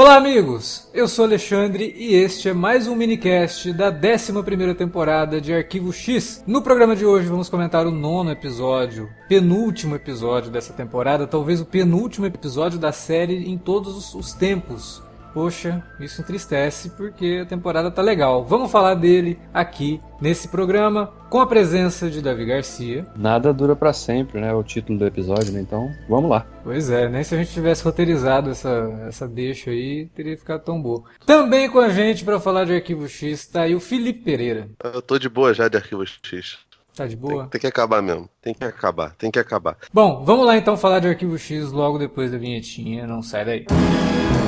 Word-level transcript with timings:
Olá, 0.00 0.14
amigos! 0.14 0.88
Eu 0.94 1.08
sou 1.08 1.24
Alexandre 1.24 1.92
e 1.98 2.14
este 2.14 2.48
é 2.48 2.52
mais 2.52 2.86
um 2.86 2.94
minicast 2.94 3.72
da 3.72 3.90
11 3.90 4.72
temporada 4.74 5.40
de 5.40 5.52
Arquivo 5.52 5.92
X. 5.92 6.40
No 6.46 6.62
programa 6.62 6.94
de 6.94 7.04
hoje 7.04 7.26
vamos 7.26 7.48
comentar 7.48 7.84
o 7.84 7.90
nono 7.90 8.30
episódio, 8.30 9.10
penúltimo 9.28 9.96
episódio 9.96 10.52
dessa 10.52 10.72
temporada, 10.72 11.26
talvez 11.26 11.60
o 11.60 11.66
penúltimo 11.66 12.26
episódio 12.26 12.78
da 12.78 12.92
série 12.92 13.50
em 13.50 13.58
todos 13.58 14.14
os 14.14 14.32
tempos. 14.32 15.02
Poxa, 15.32 15.82
isso 16.00 16.20
entristece 16.20 16.90
porque 16.90 17.40
a 17.42 17.46
temporada 17.46 17.90
tá 17.90 18.02
legal. 18.02 18.44
Vamos 18.44 18.70
falar 18.70 18.94
dele 18.94 19.38
aqui 19.52 20.00
nesse 20.20 20.48
programa 20.48 21.12
com 21.28 21.40
a 21.40 21.46
presença 21.46 22.10
de 22.10 22.22
Davi 22.22 22.44
Garcia. 22.44 23.06
Nada 23.14 23.52
dura 23.52 23.76
para 23.76 23.92
sempre, 23.92 24.40
né? 24.40 24.52
O 24.52 24.62
título 24.62 24.98
do 24.98 25.06
episódio, 25.06 25.52
né? 25.52 25.60
Então, 25.60 25.90
vamos 26.08 26.30
lá. 26.30 26.46
Pois 26.64 26.90
é, 26.90 27.08
nem 27.08 27.22
se 27.22 27.34
a 27.34 27.38
gente 27.38 27.52
tivesse 27.52 27.84
roteirizado 27.84 28.50
essa, 28.50 29.04
essa 29.06 29.28
deixa 29.28 29.70
aí, 29.70 30.06
teria 30.14 30.36
ficado 30.36 30.62
tão 30.62 30.80
boa. 30.80 31.04
Também 31.24 31.70
com 31.70 31.78
a 31.78 31.90
gente 31.90 32.24
para 32.24 32.40
falar 32.40 32.64
de 32.64 32.74
Arquivo 32.74 33.08
X 33.08 33.46
tá 33.46 33.62
aí 33.62 33.74
o 33.74 33.80
Felipe 33.80 34.20
Pereira. 34.20 34.68
Eu 34.82 35.02
tô 35.02 35.18
de 35.18 35.28
boa 35.28 35.52
já 35.54 35.68
de 35.68 35.76
Arquivo 35.76 36.04
X. 36.06 36.58
Tá 36.96 37.06
de 37.06 37.14
boa? 37.14 37.42
Tem, 37.42 37.50
tem, 37.50 37.60
que 37.60 37.66
acabar 37.68 38.02
mesmo. 38.02 38.28
Tem 38.42 38.52
que 38.52 38.64
acabar, 38.64 39.14
tem 39.14 39.30
que 39.30 39.38
acabar. 39.38 39.76
Bom, 39.92 40.24
vamos 40.24 40.44
lá 40.44 40.56
então 40.56 40.76
falar 40.76 40.98
de 40.98 41.06
Arquivo 41.06 41.38
X 41.38 41.70
logo 41.70 41.96
depois 41.96 42.32
da 42.32 42.38
vinhetinha. 42.38 43.06
Não 43.06 43.22
sai 43.22 43.44
daí. 43.44 43.66
Música 43.70 44.47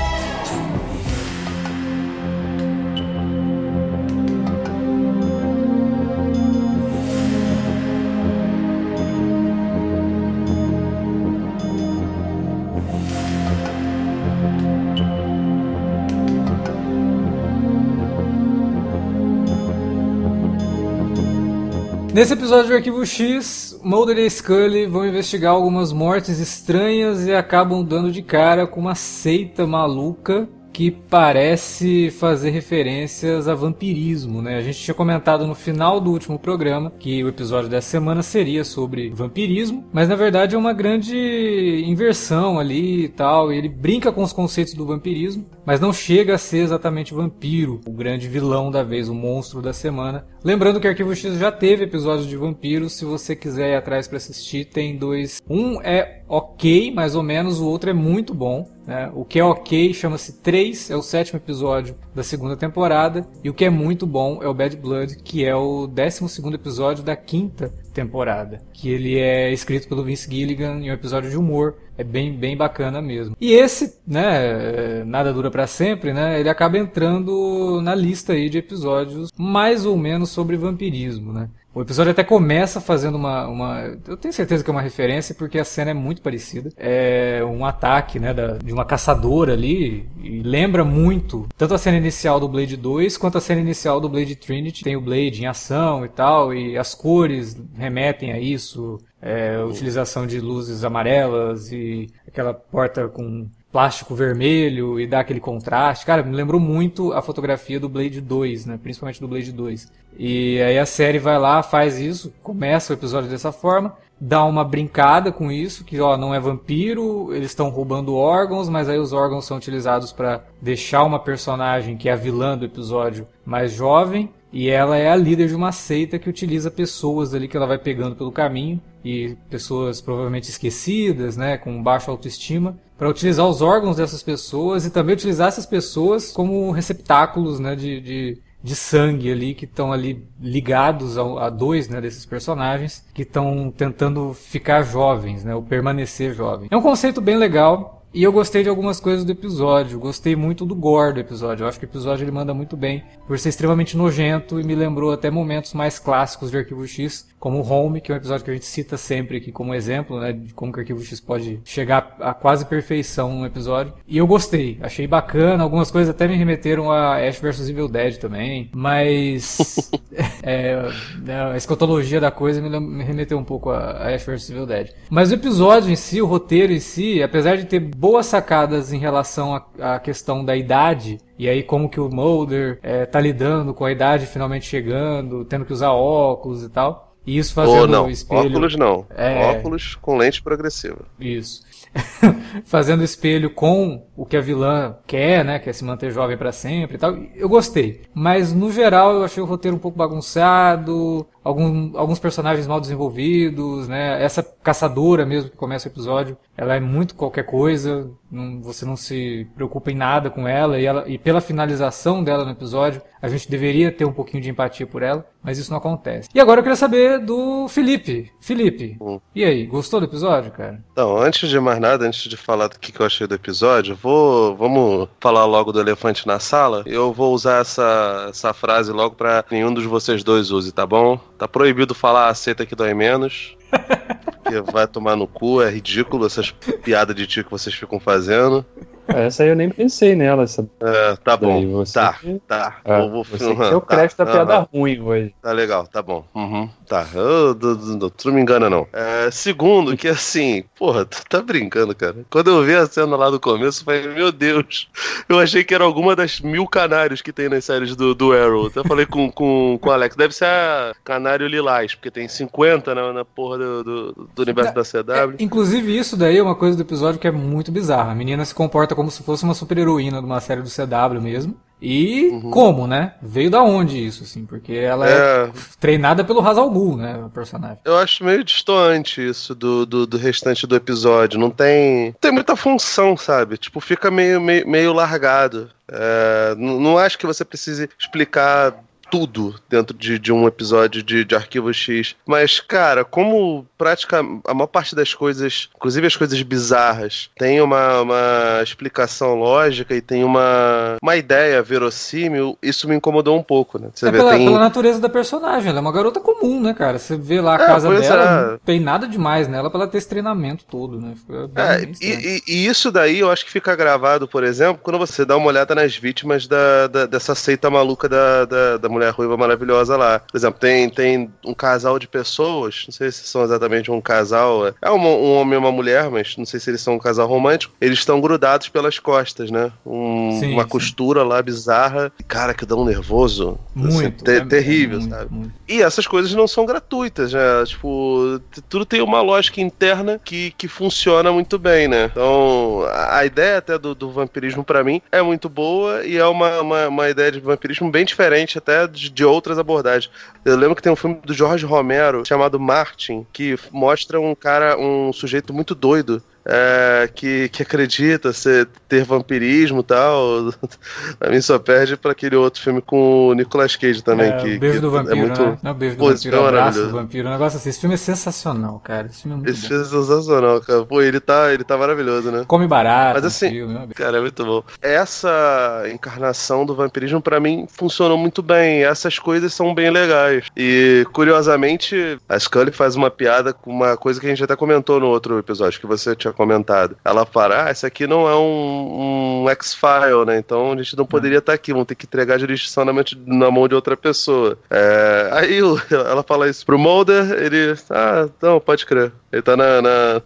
Nesse 22.13 22.33
episódio 22.33 22.67
do 22.67 22.75
Arquivo 22.75 23.05
X, 23.05 23.79
Mulder 23.81 24.17
e 24.17 24.29
Scully 24.29 24.85
vão 24.85 25.05
investigar 25.05 25.53
algumas 25.53 25.93
mortes 25.93 26.39
estranhas 26.39 27.25
e 27.25 27.33
acabam 27.33 27.85
dando 27.85 28.11
de 28.11 28.21
cara 28.21 28.67
com 28.67 28.81
uma 28.81 28.95
seita 28.95 29.65
maluca 29.65 30.45
que 30.71 30.91
parece 30.91 32.09
fazer 32.11 32.49
referências 32.51 33.47
a 33.47 33.55
vampirismo, 33.55 34.41
né? 34.41 34.57
A 34.57 34.61
gente 34.61 34.79
tinha 34.79 34.95
comentado 34.95 35.45
no 35.45 35.55
final 35.55 35.99
do 35.99 36.11
último 36.11 36.39
programa 36.39 36.91
que 36.99 37.23
o 37.23 37.27
episódio 37.27 37.69
dessa 37.69 37.89
semana 37.89 38.23
seria 38.23 38.63
sobre 38.63 39.09
vampirismo, 39.09 39.85
mas 39.91 40.07
na 40.07 40.15
verdade 40.15 40.55
é 40.55 40.57
uma 40.57 40.73
grande 40.73 41.83
inversão 41.85 42.59
ali 42.59 43.05
e 43.05 43.09
tal. 43.09 43.51
Ele 43.51 43.67
brinca 43.67 44.11
com 44.11 44.23
os 44.23 44.33
conceitos 44.33 44.73
do 44.73 44.85
vampirismo, 44.85 45.45
mas 45.65 45.79
não 45.79 45.91
chega 45.91 46.35
a 46.35 46.37
ser 46.37 46.59
exatamente 46.59 47.13
vampiro, 47.13 47.81
o 47.85 47.91
grande 47.91 48.27
vilão 48.27 48.71
da 48.71 48.83
vez, 48.83 49.09
o 49.09 49.13
monstro 49.13 49.61
da 49.61 49.73
semana. 49.73 50.25
Lembrando 50.43 50.79
que 50.79 50.87
Arquivo 50.87 51.15
X 51.15 51.37
já 51.37 51.51
teve 51.51 51.83
episódios 51.83 52.27
de 52.27 52.35
vampiros, 52.35 52.93
se 52.93 53.05
você 53.05 53.35
quiser 53.35 53.73
ir 53.73 53.75
atrás 53.75 54.07
para 54.07 54.17
assistir, 54.17 54.65
tem 54.65 54.97
dois. 54.97 55.41
Um 55.49 55.81
é 55.81 56.23
ok, 56.27 56.91
mais 56.91 57.13
ou 57.13 57.21
menos, 57.21 57.59
o 57.59 57.67
outro 57.67 57.89
é 57.89 57.93
muito 57.93 58.33
bom. 58.33 58.67
Né? 58.85 59.11
O 59.13 59.23
que 59.23 59.39
é 59.39 59.43
ok 59.43 59.93
chama-se 59.93 60.33
3, 60.41 60.91
é 60.91 60.95
o 60.95 61.01
sétimo 61.01 61.37
episódio 61.37 61.95
da 62.13 62.23
segunda 62.23 62.57
temporada. 62.57 63.27
E 63.43 63.49
o 63.49 63.53
que 63.53 63.65
é 63.65 63.69
muito 63.69 64.05
bom 64.07 64.39
é 64.41 64.47
o 64.47 64.53
Bad 64.53 64.75
Blood, 64.77 65.17
que 65.17 65.45
é 65.45 65.55
o 65.55 65.87
décimo 65.87 66.27
segundo 66.27 66.55
episódio 66.55 67.03
da 67.03 67.15
quinta 67.15 67.71
temporada. 67.93 68.61
Que 68.73 68.89
ele 68.89 69.19
é 69.19 69.51
escrito 69.51 69.87
pelo 69.87 70.03
Vince 70.03 70.29
Gilligan 70.29 70.79
em 70.79 70.89
um 70.89 70.93
episódio 70.93 71.29
de 71.29 71.37
humor. 71.37 71.75
É 71.97 72.03
bem, 72.03 72.33
bem 72.33 72.57
bacana 72.57 73.01
mesmo. 73.01 73.35
E 73.39 73.53
esse, 73.53 73.99
né, 74.07 75.03
nada 75.03 75.31
dura 75.31 75.51
para 75.51 75.67
sempre, 75.67 76.13
né? 76.13 76.39
Ele 76.39 76.49
acaba 76.49 76.77
entrando 76.77 77.79
na 77.83 77.93
lista 77.93 78.33
aí 78.33 78.49
de 78.49 78.57
episódios 78.57 79.29
mais 79.37 79.85
ou 79.85 79.95
menos 79.95 80.29
sobre 80.29 80.57
vampirismo, 80.57 81.31
né? 81.31 81.49
O 81.73 81.81
episódio 81.81 82.11
até 82.11 82.21
começa 82.21 82.81
fazendo 82.81 83.15
uma, 83.15 83.47
uma. 83.47 83.97
Eu 84.05 84.17
tenho 84.17 84.33
certeza 84.33 84.61
que 84.61 84.69
é 84.69 84.73
uma 84.73 84.81
referência, 84.81 85.33
porque 85.33 85.57
a 85.57 85.63
cena 85.63 85.91
é 85.91 85.93
muito 85.93 86.21
parecida. 86.21 86.69
É 86.75 87.41
um 87.45 87.65
ataque, 87.65 88.19
né, 88.19 88.33
da, 88.33 88.57
de 88.57 88.73
uma 88.73 88.83
caçadora 88.83 89.53
ali. 89.53 90.09
E 90.21 90.41
lembra 90.41 90.83
muito 90.83 91.47
tanto 91.57 91.73
a 91.73 91.77
cena 91.77 91.97
inicial 91.97 92.41
do 92.41 92.49
Blade 92.49 92.75
2 92.75 93.17
quanto 93.17 93.37
a 93.37 93.41
cena 93.41 93.61
inicial 93.61 94.01
do 94.01 94.09
Blade 94.09 94.35
Trinity. 94.35 94.83
Tem 94.83 94.97
o 94.97 95.01
Blade 95.01 95.43
em 95.43 95.47
ação 95.47 96.03
e 96.05 96.09
tal, 96.09 96.53
e 96.53 96.77
as 96.77 96.93
cores 96.93 97.57
remetem 97.73 98.33
a 98.33 98.39
isso. 98.39 98.99
É, 99.23 99.63
utilização 99.63 100.25
de 100.25 100.39
luzes 100.39 100.83
amarelas 100.83 101.71
e 101.71 102.09
aquela 102.27 102.55
porta 102.55 103.07
com 103.07 103.47
plástico 103.71 104.13
vermelho 104.13 104.99
e 104.99 105.07
dá 105.07 105.21
aquele 105.21 105.39
contraste. 105.39 106.05
Cara, 106.05 106.23
me 106.23 106.35
lembrou 106.35 106.59
muito 106.59 107.13
a 107.13 107.21
fotografia 107.21 107.79
do 107.79 107.87
Blade 107.87 108.19
2, 108.19 108.65
né? 108.65 108.79
Principalmente 108.81 109.21
do 109.21 109.27
Blade 109.27 109.51
2. 109.51 109.91
E 110.17 110.61
aí 110.61 110.77
a 110.77 110.85
série 110.85 111.19
vai 111.19 111.39
lá, 111.39 111.63
faz 111.63 111.99
isso, 111.99 112.33
começa 112.43 112.91
o 112.91 112.95
episódio 112.95 113.29
dessa 113.29 113.51
forma, 113.51 113.95
dá 114.19 114.43
uma 114.43 114.63
brincada 114.63 115.31
com 115.31 115.51
isso, 115.51 115.85
que 115.85 115.99
ó, 115.99 116.17
não 116.17 116.35
é 116.35 116.39
vampiro, 116.39 117.33
eles 117.33 117.51
estão 117.51 117.69
roubando 117.69 118.15
órgãos, 118.15 118.67
mas 118.67 118.89
aí 118.89 118.99
os 118.99 119.13
órgãos 119.13 119.45
são 119.45 119.57
utilizados 119.57 120.11
para 120.11 120.43
deixar 120.61 121.03
uma 121.03 121.19
personagem 121.19 121.95
que 121.95 122.09
é 122.09 122.11
a 122.11 122.17
vilã 122.17 122.57
do 122.57 122.65
episódio 122.65 123.25
mais 123.45 123.71
jovem. 123.71 124.29
E 124.53 124.69
ela 124.69 124.97
é 124.97 125.09
a 125.09 125.15
líder 125.15 125.47
de 125.47 125.55
uma 125.55 125.71
seita 125.71 126.19
que 126.19 126.29
utiliza 126.29 126.69
pessoas 126.69 127.33
ali 127.33 127.47
que 127.47 127.55
ela 127.55 127.65
vai 127.65 127.77
pegando 127.77 128.17
pelo 128.17 128.33
caminho 128.33 128.81
e 129.03 129.35
pessoas 129.49 130.01
provavelmente 130.01 130.49
esquecidas, 130.49 131.37
né, 131.37 131.57
com 131.57 131.81
baixa 131.81 132.11
autoestima, 132.11 132.77
para 132.97 133.09
utilizar 133.09 133.47
os 133.47 133.61
órgãos 133.61 133.97
dessas 133.97 134.21
pessoas 134.21 134.85
e 134.85 134.91
também 134.91 135.15
utilizar 135.15 135.47
essas 135.47 135.65
pessoas 135.65 136.31
como 136.31 136.71
receptáculos, 136.71 137.59
né, 137.59 137.75
de, 137.75 137.99
de 137.99 138.41
de 138.63 138.75
sangue 138.75 139.31
ali 139.31 139.53
que 139.53 139.65
estão 139.65 139.91
ali 139.91 140.27
ligados 140.39 141.17
a, 141.17 141.47
a, 141.47 141.49
dois 141.49 141.89
né, 141.89 141.99
desses 141.99 142.25
personagens 142.25 143.03
que 143.13 143.23
estão 143.23 143.73
tentando 143.75 144.33
ficar 144.33 144.83
jovens, 144.83 145.43
né, 145.43 145.55
ou 145.55 145.63
permanecer 145.63 146.33
jovens. 146.35 146.67
É 146.71 146.77
um 146.77 146.81
conceito 146.81 147.19
bem 147.19 147.37
legal. 147.37 148.00
E 148.13 148.23
eu 148.23 148.31
gostei 148.31 148.61
de 148.61 148.67
algumas 148.67 148.99
coisas 148.99 149.23
do 149.23 149.31
episódio. 149.31 149.97
Gostei 149.97 150.35
muito 150.35 150.65
do 150.65 150.75
gore 150.75 151.13
do 151.13 151.19
episódio. 151.21 151.63
Eu 151.63 151.69
acho 151.69 151.79
que 151.79 151.85
o 151.85 151.87
episódio 151.87 152.25
ele 152.25 152.31
manda 152.31 152.53
muito 152.53 152.75
bem, 152.75 153.05
por 153.25 153.39
ser 153.39 153.47
extremamente 153.47 153.95
nojento 153.95 154.59
e 154.59 154.63
me 154.65 154.75
lembrou 154.75 155.13
até 155.13 155.31
momentos 155.31 155.73
mais 155.73 155.97
clássicos 155.97 156.51
de 156.51 156.57
Arquivo 156.57 156.85
X, 156.85 157.31
como 157.39 157.59
o 157.59 157.67
Home, 157.67 158.01
que 158.01 158.11
é 158.11 158.15
um 158.15 158.17
episódio 158.17 158.43
que 158.43 158.51
a 158.51 158.53
gente 158.53 158.65
cita 158.65 158.97
sempre 158.97 159.37
aqui 159.37 159.51
como 159.51 159.73
exemplo, 159.73 160.19
né, 160.19 160.33
de 160.33 160.53
como 160.53 160.73
que 160.73 160.79
o 160.79 160.81
Arquivo 160.81 161.01
X 161.01 161.21
pode 161.21 161.61
chegar 161.63 162.17
a 162.19 162.33
quase 162.33 162.65
perfeição 162.65 163.33
num 163.33 163.45
episódio. 163.45 163.93
E 164.05 164.17
eu 164.17 164.27
gostei, 164.27 164.77
achei 164.81 165.07
bacana, 165.07 165.63
algumas 165.63 165.89
coisas 165.89 166.13
até 166.13 166.27
me 166.27 166.35
remeteram 166.35 166.91
a 166.91 167.15
Ash 167.15 167.39
vs 167.39 167.69
Evil 167.69 167.87
Dead 167.87 168.17
também, 168.17 168.69
mas 168.75 169.89
é, 170.43 170.87
né, 171.23 171.53
a 171.53 171.55
escotologia 171.55 172.19
da 172.19 172.29
coisa 172.29 172.61
me, 172.61 172.79
me 172.79 173.03
remeteu 173.03 173.37
um 173.37 173.43
pouco 173.43 173.69
a 173.69 174.09
Ash 174.13 174.25
vs 174.25 174.49
Evil 174.49 174.65
Dead. 174.65 174.89
Mas 175.09 175.31
o 175.31 175.35
episódio 175.35 175.89
em 175.89 175.95
si, 175.95 176.21
o 176.21 176.25
roteiro 176.25 176.73
em 176.73 176.79
si, 176.79 177.23
apesar 177.23 177.55
de 177.55 177.65
ter 177.65 177.79
boas 178.01 178.25
sacadas 178.25 178.91
em 178.91 178.97
relação 178.97 179.63
à 179.79 179.99
questão 179.99 180.43
da 180.43 180.55
idade, 180.55 181.19
e 181.37 181.47
aí 181.47 181.61
como 181.61 181.87
que 181.87 181.99
o 181.99 182.09
Mulder 182.09 182.79
é, 182.81 183.05
tá 183.05 183.19
lidando 183.21 183.75
com 183.75 183.85
a 183.85 183.91
idade 183.91 184.25
finalmente 184.25 184.65
chegando, 184.65 185.45
tendo 185.45 185.65
que 185.65 185.71
usar 185.71 185.91
óculos 185.91 186.63
e 186.63 186.69
tal. 186.69 187.15
E 187.27 187.37
isso 187.37 187.53
fazendo 187.53 187.83
oh, 187.83 187.87
não. 187.87 188.09
espelho. 188.09 188.49
Óculos 188.49 188.75
não. 188.75 189.05
É... 189.15 189.51
Óculos 189.51 189.93
com 189.93 190.17
lente 190.17 190.41
progressiva. 190.41 191.05
Isso. 191.19 191.61
fazendo 192.65 193.03
espelho 193.03 193.51
com 193.51 194.07
o 194.15 194.25
que 194.25 194.35
a 194.35 194.41
vilã 194.41 194.97
quer, 195.05 195.45
né? 195.45 195.59
Quer 195.59 195.73
se 195.73 195.83
manter 195.83 196.11
jovem 196.11 196.35
para 196.35 196.51
sempre 196.51 196.95
e 196.95 196.99
tal. 196.99 197.15
Eu 197.35 197.47
gostei. 197.47 198.01
Mas 198.15 198.51
no 198.51 198.71
geral 198.71 199.13
eu 199.13 199.23
achei 199.23 199.43
o 199.43 199.45
roteiro 199.45 199.77
um 199.77 199.79
pouco 199.79 199.97
bagunçado. 199.97 201.27
Algum, 201.43 201.97
alguns 201.97 202.19
personagens 202.19 202.67
mal 202.67 202.79
desenvolvidos, 202.79 203.87
né? 203.87 204.23
Essa 204.23 204.43
caçadora 204.43 205.25
mesmo 205.25 205.49
que 205.49 205.57
começa 205.57 205.87
o 205.87 205.91
episódio, 205.91 206.37
ela 206.55 206.75
é 206.75 206.79
muito 206.79 207.15
qualquer 207.15 207.43
coisa, 207.43 208.09
não, 208.31 208.61
você 208.61 208.85
não 208.85 208.95
se 208.95 209.47
preocupa 209.55 209.91
em 209.91 209.95
nada 209.95 210.29
com 210.29 210.47
ela 210.47 210.79
e, 210.79 210.85
ela 210.85 211.03
e 211.07 211.17
pela 211.17 211.41
finalização 211.41 212.23
dela 212.23 212.45
no 212.45 212.51
episódio, 212.51 213.01
a 213.21 213.27
gente 213.27 213.49
deveria 213.49 213.91
ter 213.91 214.05
um 214.05 214.13
pouquinho 214.13 214.41
de 214.41 214.49
empatia 214.49 214.87
por 214.87 215.03
ela, 215.03 215.25
mas 215.43 215.57
isso 215.57 215.69
não 215.69 215.77
acontece. 215.77 216.29
E 216.33 216.39
agora 216.39 216.59
eu 216.59 216.63
queria 216.63 216.75
saber 216.75 217.19
do 217.19 217.67
Felipe. 217.67 218.31
Felipe, 218.39 218.97
hum. 218.99 219.19
e 219.35 219.43
aí, 219.43 219.65
gostou 219.65 219.99
do 219.99 220.05
episódio, 220.05 220.51
cara? 220.51 220.83
Então, 220.91 221.17
antes 221.17 221.49
de 221.49 221.59
mais 221.59 221.79
nada, 221.79 222.05
antes 222.05 222.23
de 222.23 222.37
falar 222.37 222.67
do 222.67 222.79
que 222.79 222.99
eu 222.99 223.05
achei 223.05 223.27
do 223.27 223.35
episódio, 223.35 223.95
vou, 223.95 224.55
vamos 224.55 225.07
falar 225.19 225.45
logo 225.45 225.71
do 225.71 225.79
elefante 225.79 226.25
na 226.25 226.39
sala. 226.39 226.83
Eu 226.85 227.13
vou 227.13 227.33
usar 227.33 227.61
essa, 227.61 228.27
essa 228.29 228.53
frase 228.53 228.91
logo 228.91 229.15
para 229.15 229.45
nenhum 229.51 229.73
dos 229.73 229.85
vocês 229.85 230.23
dois 230.23 230.51
use, 230.51 230.71
tá 230.71 230.85
bom? 230.85 231.19
Tá 231.41 231.47
proibido 231.47 231.95
falar 231.95 232.29
aceita 232.29 232.67
que 232.67 232.75
dói 232.75 232.93
menos. 232.93 233.57
Porque 234.43 234.61
vai 234.61 234.85
tomar 234.87 235.15
no 235.15 235.25
cu, 235.25 235.59
é 235.59 235.71
ridículo 235.71 236.27
essas 236.27 236.51
piadas 236.83 237.15
de 237.15 237.25
tio 237.25 237.43
que 237.43 237.49
vocês 237.49 237.73
ficam 237.73 237.99
fazendo. 237.99 238.63
É, 239.07 239.25
essa 239.25 239.43
aí 239.43 239.49
eu 239.49 239.55
nem 239.55 239.69
pensei 239.69 240.15
nela. 240.15 240.43
Essa... 240.43 240.67
É, 240.79 241.15
tá 241.17 241.35
bom. 241.35 241.65
Você 241.73 241.93
tá, 241.93 242.13
que... 242.13 242.41
tá. 242.47 242.77
Ah, 242.85 242.99
vou, 242.99 243.09
vou... 243.09 243.23
Você 243.25 243.45
uhum, 243.45 243.77
o 243.77 243.81
crédito 243.81 244.17
tá, 244.17 244.23
da 244.23 244.31
piada 244.31 244.59
uhum. 244.59 244.81
ruim 244.81 245.01
hoje. 245.01 245.35
Tá 245.41 245.51
legal, 245.51 245.87
tá 245.87 246.01
bom. 246.01 246.23
Uhum, 246.33 246.69
tá. 246.87 247.05
Eu, 247.13 247.53
do, 247.53 247.75
do, 247.75 247.97
do, 247.97 248.09
tu 248.09 248.27
não 248.27 248.35
me 248.35 248.41
engana, 248.41 248.69
não. 248.69 248.87
É, 248.93 249.29
segundo, 249.31 249.95
que 249.97 250.07
assim, 250.07 250.63
porra, 250.77 251.05
tu 251.05 251.23
tá 251.27 251.41
brincando, 251.41 251.95
cara. 251.95 252.17
Quando 252.29 252.49
eu 252.49 252.63
vi 252.63 252.75
a 252.75 252.85
cena 252.85 253.15
lá 253.15 253.29
do 253.29 253.39
começo, 253.39 253.81
eu 253.81 253.85
falei, 253.85 254.07
meu 254.07 254.31
Deus, 254.31 254.89
eu 255.27 255.39
achei 255.39 255.63
que 255.63 255.73
era 255.73 255.83
alguma 255.83 256.15
das 256.15 256.39
mil 256.39 256.67
canários 256.67 257.21
que 257.21 257.31
tem 257.31 257.49
nas 257.49 257.65
séries 257.65 257.95
do, 257.95 258.13
do 258.13 258.33
Arrow. 258.33 258.67
Até 258.67 258.83
falei 258.83 259.05
com, 259.05 259.31
com, 259.31 259.77
com 259.79 259.89
o 259.89 259.91
Alex, 259.91 260.15
deve 260.15 260.33
ser 260.33 260.45
a 260.45 260.93
Canário 261.03 261.47
Lilás, 261.47 261.95
porque 261.95 262.11
tem 262.11 262.27
50 262.27 262.93
na, 262.95 263.13
na 263.13 263.25
porra 263.25 263.57
do, 263.57 263.83
do, 263.83 264.29
do 264.35 264.41
universo 264.41 264.73
da 264.73 264.83
CW. 264.83 265.35
É, 265.39 265.43
inclusive, 265.43 265.97
isso 265.97 266.15
daí 266.15 266.37
é 266.37 266.43
uma 266.43 266.55
coisa 266.55 266.77
do 266.77 266.83
episódio 266.83 267.19
que 267.19 267.27
é 267.27 267.31
muito 267.31 267.71
bizarra. 267.71 268.11
A 268.11 268.15
menina 268.15 268.43
se 268.45 268.53
comporta 268.53 268.90
como 268.95 269.11
se 269.11 269.23
fosse 269.23 269.43
uma 269.43 269.53
super 269.53 269.77
heroína 269.77 270.19
de 270.19 270.25
uma 270.25 270.39
série 270.39 270.61
do 270.61 270.69
CW 270.69 271.21
mesmo. 271.21 271.55
E 271.81 272.27
uhum. 272.27 272.51
como, 272.51 272.85
né? 272.85 273.15
Veio 273.21 273.49
da 273.49 273.63
onde 273.63 273.97
isso, 273.97 274.23
assim? 274.23 274.45
Porque 274.45 274.73
ela 274.73 275.09
é, 275.09 275.13
é 275.45 275.51
treinada 275.79 276.23
pelo 276.23 276.39
Hazal 276.39 276.69
Ghul, 276.69 276.95
né? 276.95 277.17
O 277.25 277.29
personagem. 277.29 277.79
Eu 277.83 277.97
acho 277.97 278.23
meio 278.23 278.43
distante 278.43 279.27
isso 279.27 279.55
do, 279.55 279.83
do, 279.83 280.05
do, 280.05 280.15
restante 280.15 280.67
do 280.67 280.75
episódio. 280.75 281.39
Não 281.39 281.49
tem. 281.49 282.13
tem 282.21 282.31
muita 282.31 282.55
função, 282.55 283.17
sabe? 283.17 283.57
Tipo, 283.57 283.79
fica 283.79 284.11
meio, 284.11 284.39
meio, 284.39 284.67
meio 284.67 284.93
largado. 284.93 285.71
É, 285.91 286.53
não 286.55 286.99
acho 286.99 287.17
que 287.17 287.25
você 287.25 287.43
precise 287.43 287.89
explicar 287.99 288.75
tudo 289.11 289.53
dentro 289.69 289.95
de, 289.95 290.17
de 290.17 290.31
um 290.31 290.47
episódio 290.47 291.03
de, 291.03 291.25
de 291.25 291.35
Arquivo 291.35 291.71
X. 291.73 292.15
Mas, 292.25 292.61
cara, 292.61 293.03
como 293.03 293.65
prática, 293.77 294.19
a 294.47 294.53
maior 294.53 294.67
parte 294.67 294.95
das 294.95 295.13
coisas, 295.13 295.69
inclusive 295.75 296.07
as 296.07 296.15
coisas 296.15 296.41
bizarras, 296.41 297.29
tem 297.37 297.59
uma, 297.61 298.01
uma 298.01 298.61
explicação 298.63 299.35
lógica 299.35 299.93
e 299.93 300.01
tem 300.01 300.23
uma, 300.23 300.97
uma 301.01 301.15
ideia 301.17 301.61
verossímil, 301.61 302.57
isso 302.61 302.87
me 302.87 302.95
incomodou 302.95 303.37
um 303.37 303.43
pouco, 303.43 303.77
né? 303.77 303.89
Você 303.93 304.07
é 304.07 304.11
vê, 304.11 304.17
pela, 304.19 304.31
tem... 304.31 304.45
pela 304.45 304.59
natureza 304.59 304.99
da 304.99 305.09
personagem, 305.09 305.69
ela 305.69 305.79
é 305.79 305.81
uma 305.81 305.91
garota 305.91 306.21
comum, 306.21 306.61
né, 306.61 306.73
cara? 306.73 306.97
Você 306.97 307.17
vê 307.17 307.41
lá 307.41 307.57
a 307.57 307.63
é, 307.63 307.67
casa 307.67 307.89
dela, 307.89 308.23
é. 308.23 308.51
não 308.51 308.57
tem 308.59 308.79
nada 308.79 309.07
demais 309.07 309.47
nela 309.47 309.69
pra 309.69 309.81
ela 309.81 309.89
ter 309.89 309.97
esse 309.97 310.07
treinamento 310.07 310.63
todo, 310.63 310.99
né? 310.99 311.15
É, 311.55 311.83
e, 312.01 312.07
e, 312.07 312.43
e, 312.47 312.65
isso 312.67 312.91
daí 312.91 313.19
eu 313.19 313.29
acho 313.29 313.43
que 313.43 313.51
fica 313.51 313.75
gravado, 313.75 314.27
por 314.27 314.43
exemplo, 314.43 314.79
quando 314.81 314.99
você 314.99 315.25
dá 315.25 315.35
uma 315.35 315.47
olhada 315.47 315.75
nas 315.75 315.95
vítimas 315.97 316.47
da, 316.47 316.87
da 316.87 317.05
dessa 317.05 317.35
seita 317.35 317.69
maluca 317.69 318.07
da, 318.07 318.45
da, 318.45 318.77
da 318.77 318.89
mulher 318.89 319.00
mulher 319.01 319.13
ruiva 319.13 319.37
maravilhosa 319.37 319.97
lá. 319.97 320.19
Por 320.19 320.37
exemplo, 320.37 320.59
tem, 320.59 320.89
tem 320.89 321.29
um 321.45 321.53
casal 321.53 321.97
de 321.97 322.07
pessoas, 322.07 322.83
não 322.87 322.93
sei 322.93 323.11
se 323.11 323.27
são 323.27 323.43
exatamente 323.43 323.91
um 323.91 323.99
casal, 323.99 324.67
é 324.81 324.91
um, 324.91 324.99
um 324.99 325.33
homem 325.33 325.55
e 325.55 325.57
uma 325.57 325.71
mulher, 325.71 326.09
mas 326.09 326.37
não 326.37 326.45
sei 326.45 326.59
se 326.59 326.69
eles 326.69 326.81
são 326.81 326.95
um 326.95 326.99
casal 326.99 327.27
romântico. 327.27 327.73
Eles 327.81 327.99
estão 327.99 328.21
grudados 328.21 328.69
pelas 328.69 328.99
costas, 328.99 329.49
né? 329.49 329.71
Um, 329.85 330.37
sim, 330.39 330.53
uma 330.53 330.63
sim. 330.63 330.69
costura 330.69 331.23
lá 331.23 331.41
bizarra. 331.41 332.11
Cara, 332.27 332.53
que 332.53 332.65
dá 332.65 332.75
um 332.75 332.85
nervoso. 332.85 333.57
Assim, 333.75 333.87
muito. 333.87 334.29
Assim, 334.29 334.39
é, 334.39 334.45
terrível, 334.45 334.99
muito, 334.99 335.15
sabe? 335.15 335.33
Muito. 335.33 335.53
E 335.67 335.81
essas 335.81 336.05
coisas 336.05 336.33
não 336.33 336.47
são 336.47 336.65
gratuitas, 336.65 337.33
né? 337.33 337.41
Tipo, 337.65 338.39
tudo 338.69 338.85
tem 338.85 339.01
uma 339.01 339.21
lógica 339.21 339.61
interna 339.61 340.19
que, 340.23 340.51
que 340.57 340.67
funciona 340.67 341.31
muito 341.31 341.57
bem, 341.57 341.87
né? 341.87 342.09
Então, 342.11 342.85
a 342.91 343.25
ideia 343.25 343.57
até 343.57 343.77
do, 343.77 343.95
do 343.95 344.11
vampirismo 344.11 344.63
para 344.63 344.83
mim 344.83 345.01
é 345.11 345.21
muito 345.21 345.49
boa 345.49 346.03
e 346.03 346.17
é 346.17 346.25
uma, 346.25 346.61
uma, 346.61 346.87
uma 346.87 347.09
ideia 347.09 347.31
de 347.31 347.39
vampirismo 347.39 347.89
bem 347.89 348.05
diferente 348.05 348.57
até 348.57 348.87
de, 348.91 349.09
de, 349.09 349.25
outras 349.25 349.57
abordagens. 349.57 350.11
Eu 350.43 350.55
lembro 350.55 350.75
que 350.75 350.81
tem 350.81 350.91
um 350.91 350.95
filme 350.95 351.19
do 351.23 351.33
Jorge 351.33 351.65
Romero 351.65 352.23
chamado 352.25 352.59
Martin, 352.59 353.25
que 353.31 353.57
mostra 353.71 354.19
um 354.19 354.35
cara, 354.35 354.77
um 354.77 355.11
sujeito 355.11 355.53
muito 355.53 355.73
doido, 355.73 356.21
é, 356.45 357.09
que, 357.13 357.49
que 357.49 357.63
acredita 357.63 358.33
ser, 358.33 358.67
ter 358.87 359.03
vampirismo 359.03 359.81
e 359.81 359.83
tal. 359.83 360.53
a 361.19 361.29
mim 361.29 361.41
só 361.41 361.59
perde 361.59 361.95
para 361.95 362.11
aquele 362.11 362.35
outro 362.35 362.61
filme 362.61 362.81
com 362.81 363.27
o 363.27 363.33
Nicolas 363.33 363.75
Cage 363.75 364.03
também. 364.03 364.31
É, 364.31 364.37
que, 364.37 364.55
o 364.55 364.59
Beijo 364.59 364.75
que 364.75 364.81
do 364.81 364.87
é 364.87 364.91
Vampiro, 364.91 365.17
é 365.17 365.21
muito... 365.21 365.41
né? 365.41 365.57
Não, 365.61 365.71
o 365.71 365.75
Beijo 365.75 365.95
do 365.95 365.99
Pô, 365.99 366.09
Vampiro, 366.09 366.35
é 366.35 366.47
Abraço 366.47 366.85
do 366.85 366.91
Vampiro. 366.91 367.27
Um 367.27 367.31
negócio 367.31 367.57
assim. 367.57 367.69
Esse 367.69 367.79
filme 367.79 367.95
é 367.95 367.97
sensacional, 367.97 368.79
cara. 368.83 369.07
Esse 369.07 369.21
filme 369.21 369.33
é 369.33 369.37
muito 369.37 369.49
Esse 369.49 369.67
filme 369.67 369.83
é 369.83 369.87
sensacional, 369.87 370.61
cara. 370.61 370.85
Pô, 370.85 371.01
ele 371.01 371.19
tá, 371.19 371.53
ele 371.53 371.63
tá 371.63 371.77
maravilhoso, 371.77 372.31
né? 372.31 372.43
Come 372.47 372.67
barato. 372.67 373.15
Mas 373.15 373.25
assim, 373.25 373.49
filme, 373.49 373.87
cara, 373.93 374.17
é 374.17 374.21
muito 374.21 374.43
bom. 374.43 374.63
Essa 374.81 375.83
encarnação 375.91 376.65
do 376.65 376.75
vampirismo, 376.75 377.21
para 377.21 377.39
mim, 377.39 377.67
funcionou 377.69 378.17
muito 378.17 378.41
bem. 378.41 378.83
Essas 378.83 379.19
coisas 379.19 379.53
são 379.53 379.73
bem 379.73 379.89
legais. 379.89 380.45
E, 380.57 381.05
curiosamente, 381.13 382.19
a 382.27 382.39
Scully 382.39 382.71
faz 382.71 382.95
uma 382.95 383.11
piada 383.11 383.53
com 383.53 383.71
uma 383.71 383.95
coisa 383.95 384.19
que 384.19 384.25
a 384.25 384.29
gente 384.29 384.43
até 384.43 384.55
comentou 384.55 384.99
no 384.99 385.07
outro 385.07 385.37
episódio, 385.37 385.79
que 385.79 385.87
você 385.87 386.15
tinha 386.15 386.30
tinha 386.31 386.33
comentado. 386.33 386.97
Ela 387.03 387.25
fala: 387.25 387.65
ah, 387.65 387.71
esse 387.71 387.85
aqui 387.85 388.07
não 388.07 388.27
é 388.27 388.35
um, 388.35 389.43
um 389.43 389.49
X-File, 389.49 390.25
né? 390.25 390.37
Então 390.37 390.71
a 390.71 390.77
gente 390.77 390.97
não 390.97 391.05
poderia 391.05 391.39
estar 391.39 391.53
aqui, 391.53 391.71
vamos 391.71 391.87
ter 391.87 391.95
que 391.95 392.05
entregar 392.05 392.35
a 392.35 392.39
jurisdição 392.39 392.85
na, 392.85 392.93
na 393.25 393.51
mão 393.51 393.67
de 393.67 393.75
outra 393.75 393.95
pessoa. 393.95 394.57
É, 394.69 395.29
aí 395.33 395.59
ela 395.91 396.23
fala 396.23 396.49
isso 396.49 396.65
pro 396.65 396.79
Mulder, 396.79 397.31
ele. 397.31 397.75
Ah, 397.89 398.27
não, 398.41 398.59
pode 398.59 398.85
crer. 398.85 399.11
Ele 399.31 399.41
tá 399.41 399.55
na, 399.55 399.81
na 399.81 400.21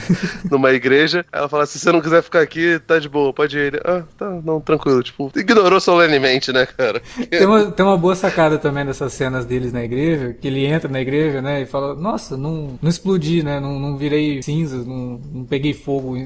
numa 0.50 0.72
igreja, 0.72 1.24
ela 1.32 1.48
fala: 1.48 1.66
se 1.66 1.78
você 1.78 1.90
não 1.90 2.00
quiser 2.00 2.22
ficar 2.22 2.40
aqui, 2.40 2.78
tá 2.86 2.98
de 2.98 3.08
boa, 3.08 3.32
pode 3.32 3.56
ir. 3.56 3.60
Ele, 3.60 3.80
ah, 3.84 4.02
tá, 4.18 4.28
não, 4.44 4.60
tranquilo. 4.60 5.02
Tipo, 5.02 5.30
ignorou 5.34 5.80
solenemente, 5.80 6.52
né, 6.52 6.66
cara? 6.66 7.00
Tem 7.30 7.46
uma, 7.46 7.70
tem 7.70 7.86
uma 7.86 7.96
boa 7.96 8.14
sacada 8.14 8.58
também 8.58 8.84
dessas 8.84 9.12
cenas 9.12 9.46
deles 9.46 9.72
na 9.72 9.82
igreja, 9.82 10.32
que 10.32 10.48
ele 10.48 10.66
entra 10.66 10.90
na 10.90 11.00
igreja, 11.00 11.40
né, 11.40 11.62
e 11.62 11.66
fala: 11.66 11.94
nossa, 11.94 12.36
não, 12.36 12.78
não 12.80 12.90
explodi, 12.90 13.42
né, 13.42 13.60
não, 13.60 13.78
não 13.78 13.96
virei 13.96 14.42
cinzas, 14.42 14.86
não, 14.86 15.20
não 15.32 15.44
peguei 15.44 15.72
fogo 15.72 16.16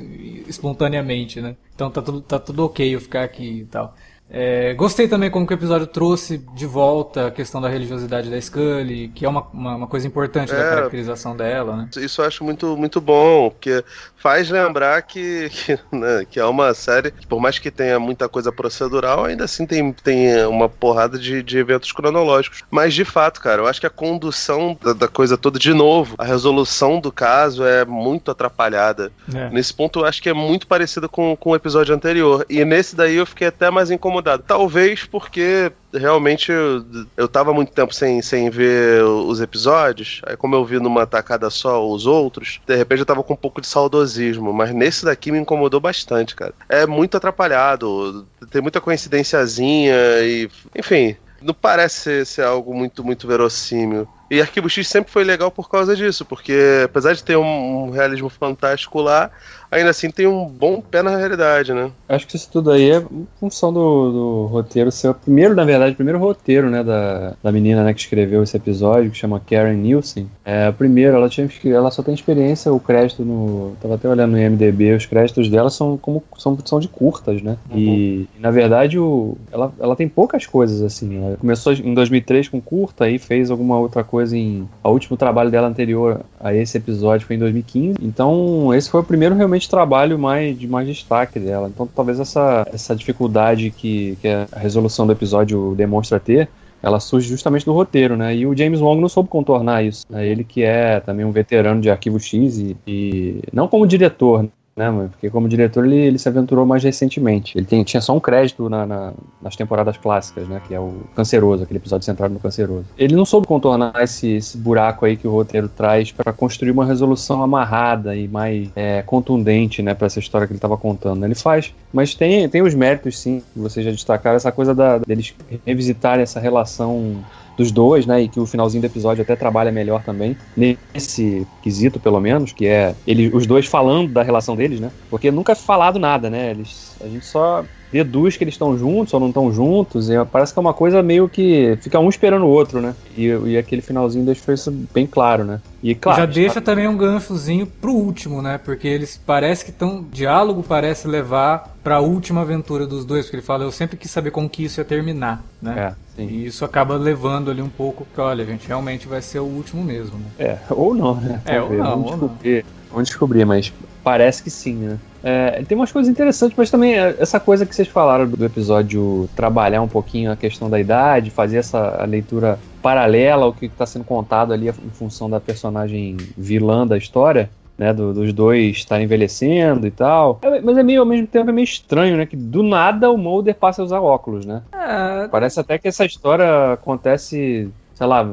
espontaneamente, 0.49 1.41
né? 1.41 1.57
Então 1.75 1.91
tá 1.91 2.01
tudo, 2.01 2.21
tá 2.21 2.39
tudo 2.39 2.65
ok 2.65 2.95
eu 2.95 3.01
ficar 3.01 3.25
aqui 3.25 3.61
e 3.61 3.65
tal. 3.67 3.95
É, 4.31 4.73
gostei 4.75 5.07
também 5.07 5.31
como 5.31 5.47
que 5.47 5.53
o 5.53 5.57
episódio 5.57 5.87
trouxe 5.87 6.39
de 6.55 6.67
volta 6.67 7.27
a 7.27 7.31
questão 7.31 7.61
da 7.61 7.69
religiosidade 7.69 8.31
da 8.31 8.41
Scully, 8.41 9.09
que 9.15 9.25
é 9.25 9.29
uma, 9.29 9.47
uma, 9.53 9.77
uma 9.77 9.87
coisa 9.87 10.07
importante 10.07 10.53
é, 10.53 10.57
da 10.57 10.71
caracterização 10.71 11.37
dela, 11.37 11.77
né? 11.77 11.91
Isso 11.99 12.23
eu 12.23 12.27
acho 12.27 12.43
muito, 12.43 12.77
muito 12.77 13.01
bom, 13.01 13.51
porque 13.51 13.85
faz 14.17 14.49
lembrar 14.49 15.03
que, 15.03 15.51
que, 15.51 15.79
né, 15.93 16.27
que 16.29 16.41
é 16.41 16.45
uma 16.45 16.73
série 16.73 17.11
que, 17.11 17.27
por 17.27 17.39
mais 17.39 17.59
que 17.59 17.71
tenha 17.71 18.01
muita 18.01 18.29
coisa 18.29 18.51
procedural, 18.51 19.25
ainda 19.25 19.45
assim 19.45 19.67
tem, 19.67 19.93
tem 19.93 20.45
uma 20.47 20.69
porrada 20.69 21.19
de, 21.19 21.43
de 21.43 21.59
eventos 21.59 21.93
cronológicos. 21.93 22.65
Mas, 22.71 22.95
de 22.95 23.05
fato, 23.05 23.41
cara, 23.41 23.63
eu 23.63 23.67
acho 23.67 23.81
que 23.81 23.87
a 23.87 23.91
condução 23.91 24.77
da, 24.83 24.95
da 24.95 25.09
coisa 25.09 25.37
toda, 25.37 25.59
de 25.59 25.75
novo, 25.75 26.15
a 26.17 26.25
resolução 26.25 26.99
do 26.99 27.13
caso 27.13 27.65
é 27.65 27.85
muito 27.85 28.31
atrapalhada. 28.31 29.13
É. 29.33 29.51
Nesse 29.51 29.73
ponto, 29.73 30.01
eu 30.01 30.07
acho 30.07 30.23
que 30.23 30.31
é 30.31 30.35
muito 30.35 30.67
parecida 30.67 31.09
com, 31.09 31.37
com 31.37 31.51
o 31.51 31.55
episódio 31.55 31.95
anterior. 31.95 32.45
E 32.49 32.65
nesse 32.65 32.97
daí 32.97 33.17
eu 33.17 33.27
fiquei 33.27 33.49
até 33.49 33.71
mais 33.71 33.91
incomodado 33.91 34.24
Talvez 34.47 35.05
porque 35.05 35.73
realmente 35.93 36.51
eu, 36.51 36.85
eu 37.17 37.29
tava 37.29 37.53
muito 37.53 37.73
tempo 37.73 37.95
sem, 37.95 38.21
sem 38.23 38.51
ver 38.51 39.03
os 39.05 39.41
episódios. 39.41 40.21
Aí, 40.27 40.37
como 40.37 40.55
eu 40.55 40.65
vi 40.65 40.79
numa 40.79 41.07
tacada 41.07 41.49
só 41.51 41.87
os 41.87 42.07
outros, 42.07 42.61
de 42.67 42.75
repente 42.75 43.01
eu 43.01 43.07
tava 43.07 43.23
com 43.23 43.35
um 43.35 43.37
pouco 43.37 43.61
de 43.61 43.67
saudosismo. 43.67 44.53
Mas 44.53 44.75
nesse 44.75 45.05
daqui 45.05 45.31
me 45.31 45.39
incomodou 45.39 45.81
bastante, 45.81 46.35
cara. 46.35 46.55
É 46.69 46.87
muito 46.87 47.17
atrapalhado, 47.17 48.27
tem 48.51 48.63
muita 48.63 48.81
coincidênciazinha 48.81 49.95
e. 50.23 50.49
Enfim, 50.77 51.17
não 51.41 51.55
parece 51.55 52.01
ser, 52.01 52.27
ser, 52.27 52.43
algo 52.43 52.75
muito, 52.75 53.05
muito 53.05 53.27
verossímil. 53.27 54.09
E 54.31 54.41
Arquivo 54.41 54.69
X 54.69 54.89
sempre 54.89 55.11
foi 55.13 55.23
legal 55.23 55.51
por 55.51 55.69
causa 55.69 55.95
disso, 55.95 56.25
porque 56.25 56.83
apesar 56.85 57.15
de 57.15 57.23
ter 57.23 57.37
um, 57.37 57.85
um 57.87 57.91
realismo 57.91 58.29
fantástico 58.29 59.01
lá, 59.01 59.31
ainda 59.71 59.91
assim 59.91 60.11
tem 60.11 60.27
um 60.27 60.47
bom 60.47 60.81
pé 60.81 61.03
na 61.03 61.17
realidade, 61.17 61.73
né? 61.73 61.91
Acho 62.09 62.27
que 62.27 62.37
isso 62.37 62.49
tudo 62.51 62.71
aí 62.71 62.91
é 62.91 63.05
função 63.39 63.73
do, 63.73 64.13
do 64.13 64.47
roteiro 64.47 64.91
ser 64.91 65.09
o 65.09 65.15
primeiro, 65.15 65.55
na 65.55 65.65
verdade, 65.65 65.93
o 65.93 65.97
primeiro 65.97 66.19
roteiro, 66.19 66.71
né, 66.71 66.83
da, 66.83 67.35
da 67.43 67.53
menina, 67.53 67.85
né, 67.85 67.93
que 67.93 68.01
escreveu 68.01 68.43
esse 68.43 68.57
episódio, 68.57 69.11
que 69.11 69.17
chama 69.17 69.41
Karen 69.41 69.75
Nielsen. 69.75 70.29
É, 70.45 70.71
primeiro, 70.73 71.17
ela 71.17 71.29
tinha 71.29 71.49
ela 71.67 71.91
só 71.91 72.03
tem 72.03 72.15
experiência, 72.15 72.73
o 72.73 72.81
crédito 72.81 73.25
no, 73.25 73.77
tava 73.81 73.97
até 73.97 74.09
olhando 74.09 74.33
no 74.33 74.41
IMDb, 74.41 74.95
os 74.95 75.07
créditos 75.07 75.49
dela 75.51 75.71
são 75.71 75.97
como 75.97 76.23
são, 76.39 76.57
são 76.65 76.81
de 76.81 76.89
curtas, 76.89 77.43
né? 77.43 77.57
Uhum. 77.71 77.79
E, 77.79 78.29
na 78.39 78.51
verdade, 78.51 78.99
o, 78.99 79.37
ela, 79.53 79.73
ela 79.79 79.97
tem 79.97 80.09
poucas 80.09 80.47
coisas 80.47 80.83
assim. 80.83 81.17
Ela 81.17 81.37
começou 81.37 81.73
em 81.73 81.95
2003 81.95 82.49
com 82.49 82.61
curta 82.61 83.09
e 83.09 83.19
fez 83.19 83.51
alguma 83.51 83.79
outra 83.79 84.03
coisa 84.03 84.14
coisa 84.15 84.39
em. 84.39 84.69
O 84.85 84.91
último 84.91 85.17
trabalho 85.17 85.51
dela 85.51 85.67
anterior 85.67 86.21
a 86.39 86.55
esse 86.55 86.79
episódio 86.79 87.27
foi 87.27 87.35
em 87.35 87.39
2015. 87.41 87.99
Então, 88.01 88.73
esse 88.73 88.89
foi 88.89 89.01
o 89.01 89.05
primeiro 89.05 89.35
realmente 89.35 89.69
trabalho 89.69 90.17
mais, 90.17 90.57
de 90.57 90.69
mais 90.69 90.87
destaque 90.87 91.41
dela. 91.41 91.69
Então, 91.69 91.85
talvez 91.85 92.21
essa, 92.21 92.65
essa 92.73 92.95
dificuldade 92.95 93.73
que, 93.73 94.17
que 94.21 94.29
a 94.29 94.47
resolução 94.57 95.05
do 95.05 95.13
episódio 95.13 95.75
demonstra 95.77 96.21
ter 96.21 96.49
ela 96.81 97.01
surge 97.01 97.27
justamente 97.27 97.65
do 97.65 97.73
roteiro, 97.73 98.15
né? 98.15 98.37
E 98.37 98.47
o 98.47 98.55
James 98.55 98.79
Wong 98.79 99.01
não 99.01 99.09
soube 99.09 99.31
contornar 99.31 99.83
isso. 99.83 100.05
Né? 100.07 100.27
Ele 100.27 100.45
que 100.45 100.63
é 100.63 101.01
também 101.01 101.25
um 101.25 101.33
veterano 101.33 101.81
de 101.81 101.89
Arquivo 101.89 102.21
X 102.21 102.59
e, 102.59 102.77
e 102.87 103.41
não 103.51 103.67
como 103.67 103.87
diretor, 103.87 104.47
né, 104.77 104.91
mano? 104.91 105.09
Porque 105.09 105.31
como 105.31 105.49
diretor 105.49 105.85
ele, 105.85 105.97
ele 105.97 106.19
se 106.19 106.29
aventurou 106.29 106.67
mais 106.67 106.83
recentemente. 106.83 107.57
Ele 107.57 107.67
tem, 107.67 107.85
tinha 107.85 108.01
só 108.01 108.15
um 108.15 108.21
crédito 108.21 108.69
na, 108.69 108.85
na, 108.85 109.13
nas 109.41 109.55
temporadas 109.55 109.97
clássicas, 109.97 110.49
né? 110.49 110.61
Que 110.67 110.75
é 110.75 110.81
o 110.81 110.95
Canceroso, 111.15 111.63
aquele 111.63 111.79
episódio 111.79 112.05
centrado 112.05 112.35
no 112.35 112.41
Canceroso. 112.41 112.85
Ele 112.99 113.15
não 113.15 113.25
soube 113.25 113.47
contornar 113.47 113.93
esse, 114.03 114.29
esse 114.37 114.59
buraco 114.59 115.07
aí 115.07 115.17
que 115.17 115.29
o 115.29 115.31
roteiro 115.31 115.69
traz 115.69 116.11
para 116.11 116.33
construir 116.33 116.73
uma 116.73 116.85
resolução 116.85 117.43
amarrada 117.43 118.17
e 118.17 118.27
mais 118.27 118.69
é, 118.75 119.03
contundente, 119.03 119.81
né? 119.83 119.97
Essa 120.05 120.19
história 120.19 120.47
que 120.47 120.53
ele 120.53 120.59
estava 120.59 120.77
contando. 120.77 121.25
Ele 121.25 121.35
faz, 121.35 121.73
mas 121.91 122.15
tem, 122.15 122.47
tem 122.49 122.61
os 122.61 122.75
méritos, 122.75 123.19
sim, 123.19 123.43
que 123.55 123.59
vocês 123.59 123.87
já 123.87 123.91
destacaram, 123.91 124.37
essa 124.37 124.53
coisa 124.53 124.75
da, 124.75 124.99
deles 124.99 125.35
revisitarem 125.65 126.23
essa 126.23 126.39
relação 126.39 127.25
dos 127.57 127.71
dois, 127.71 128.07
né? 128.07 128.23
E 128.23 128.29
que 128.29 128.41
o 128.41 128.47
finalzinho 128.47 128.83
do 128.83 128.87
episódio 128.87 129.23
até 129.23 129.37
trabalha 129.37 129.71
melhor 129.71 130.03
também, 130.03 130.37
nesse 130.57 131.47
quesito, 131.63 132.01
pelo 132.01 132.21
menos, 132.21 132.53
que 132.53 132.67
é 132.67 132.95
ele, 133.07 133.31
os 133.35 133.47
dois 133.47 133.67
falando 133.67 134.13
da 134.13 134.23
relação 134.23 134.57
deles, 134.57 134.81
né? 134.81 134.91
Porque 135.09 135.31
nunca 135.31 135.53
é 135.53 135.57
falado 135.57 135.99
nada, 135.99 136.29
né? 136.29 136.51
Eles, 136.51 136.97
a 137.01 137.09
gente 137.09 137.25
só 137.25 137.65
deduz 137.95 138.37
que 138.37 138.43
eles 138.43 138.55
estão 138.55 138.77
juntos 138.77 139.15
ou 139.15 139.21
não 139.21 139.29
estão 139.29 139.53
juntos, 139.53 140.11
e 140.11 140.15
parece 140.25 140.53
que 140.53 140.59
é 140.59 140.61
uma 140.61 140.75
coisa 140.75 141.01
meio 141.01 141.29
que 141.29 141.79
fica 141.81 142.01
um 142.01 142.09
esperando 142.09 142.45
o 142.45 142.49
outro, 142.49 142.81
né? 142.81 142.93
E, 143.17 143.27
e 143.27 143.57
aquele 143.57 143.81
finalzinho 143.81 144.25
deixou 144.25 144.53
isso 144.53 144.73
bem 144.93 145.07
claro, 145.07 145.45
né? 145.45 145.61
E 145.81 145.95
claro, 145.95 146.23
já 146.23 146.27
deixa 146.27 146.61
também 146.61 146.89
um 146.89 146.97
ganchozinho 146.97 147.67
pro 147.67 147.93
último, 147.93 148.43
né? 148.43 148.59
Porque 148.59 148.89
eles 148.89 149.21
parece 149.25 149.65
que 149.65 149.71
estão 149.71 150.05
diálogo 150.11 150.65
parece 150.65 151.07
levar 151.07 151.73
para 151.85 151.97
a 151.97 152.01
última 152.01 152.41
aventura 152.41 152.85
dos 152.85 153.05
dois, 153.05 153.27
porque 153.27 153.37
ele 153.37 153.43
fala, 153.45 153.63
eu 153.63 153.71
sempre 153.71 153.97
quis 153.97 154.11
saber 154.11 154.33
como 154.33 154.49
que 154.49 154.65
isso 154.65 154.81
ia 154.81 154.85
terminar, 154.85 155.45
né? 155.63 155.75
É, 155.79 156.17
sim. 156.17 156.27
E 156.29 156.47
isso 156.47 156.65
acaba 156.65 156.97
levando 156.97 157.49
ali 157.49 157.63
um 157.63 157.69
pouco, 157.69 158.05
que 158.13 158.21
olha, 158.21 158.45
gente, 158.45 158.67
realmente 158.67 159.07
vai 159.07 159.23
ser 159.23 159.39
o 159.39 159.45
último 159.45 159.85
mesmo, 159.85 160.19
né? 160.19 160.27
É, 160.37 160.59
ou 160.71 160.95
não, 160.95 161.15
né? 161.15 161.41
É, 161.45 161.61
ou 161.61 161.73
não, 161.73 161.85
vamos 161.85 162.11
ou 162.11 162.19
descobrir, 162.19 162.65
não. 162.65 162.84
Vamos 162.95 163.09
descobrir, 163.09 163.45
mas 163.45 163.73
parece 164.05 164.41
que 164.41 164.51
sim, 164.51 164.75
né? 164.77 164.99
É, 165.21 165.65
tem 165.67 165.77
umas 165.77 165.91
coisas 165.91 166.09
interessantes, 166.09 166.57
mas 166.57 166.71
também 166.71 166.95
é, 166.95 167.17
essa 167.19 167.41
coisa 167.41 167.67
que 167.67 167.75
vocês 167.75 167.89
falaram 167.89 168.29
do 168.29 168.45
episódio 168.45 169.29
trabalhar 169.35 169.83
um 169.83 169.89
pouquinho 169.89 170.31
a 170.31 170.37
questão 170.37 170.71
da 170.71 170.79
idade, 170.79 171.31
fazer 171.31 171.57
essa 171.57 172.05
leitura 172.05 172.57
paralela 172.81 173.47
ao 173.47 173.53
que 173.53 173.67
está 173.67 173.85
sendo 173.85 174.05
contado 174.05 174.53
ali 174.53 174.69
em 174.69 174.91
função 174.91 175.29
da 175.29 175.41
personagem 175.41 176.17
vilã 176.39 176.87
da 176.87 176.97
história. 176.97 177.51
Né, 177.77 177.93
do, 177.93 178.15
dos 178.15 178.33
dois 178.33 178.77
estarem 178.77 179.05
envelhecendo 179.05 179.85
e 179.85 179.91
tal. 179.91 180.39
É, 180.43 180.61
mas 180.61 180.79
é 180.79 180.83
meio, 180.85 181.01
ao 181.01 181.07
mesmo 181.07 181.27
tempo, 181.27 181.51
é 181.51 181.53
meio 181.53 181.65
estranho, 181.65 182.17
né? 182.17 182.25
Que 182.25 182.37
do 182.37 182.63
nada 182.63 183.11
o 183.11 183.19
Mulder 183.19 183.57
passa 183.57 183.83
a 183.83 183.85
usar 183.85 184.01
óculos, 184.01 184.47
né? 184.47 184.63
É... 184.73 185.27
Parece 185.27 185.59
até 185.59 185.77
que 185.77 185.89
essa 185.89 186.05
história 186.05 186.75
acontece, 186.75 187.69
sei 187.93 188.07
lá, 188.07 188.25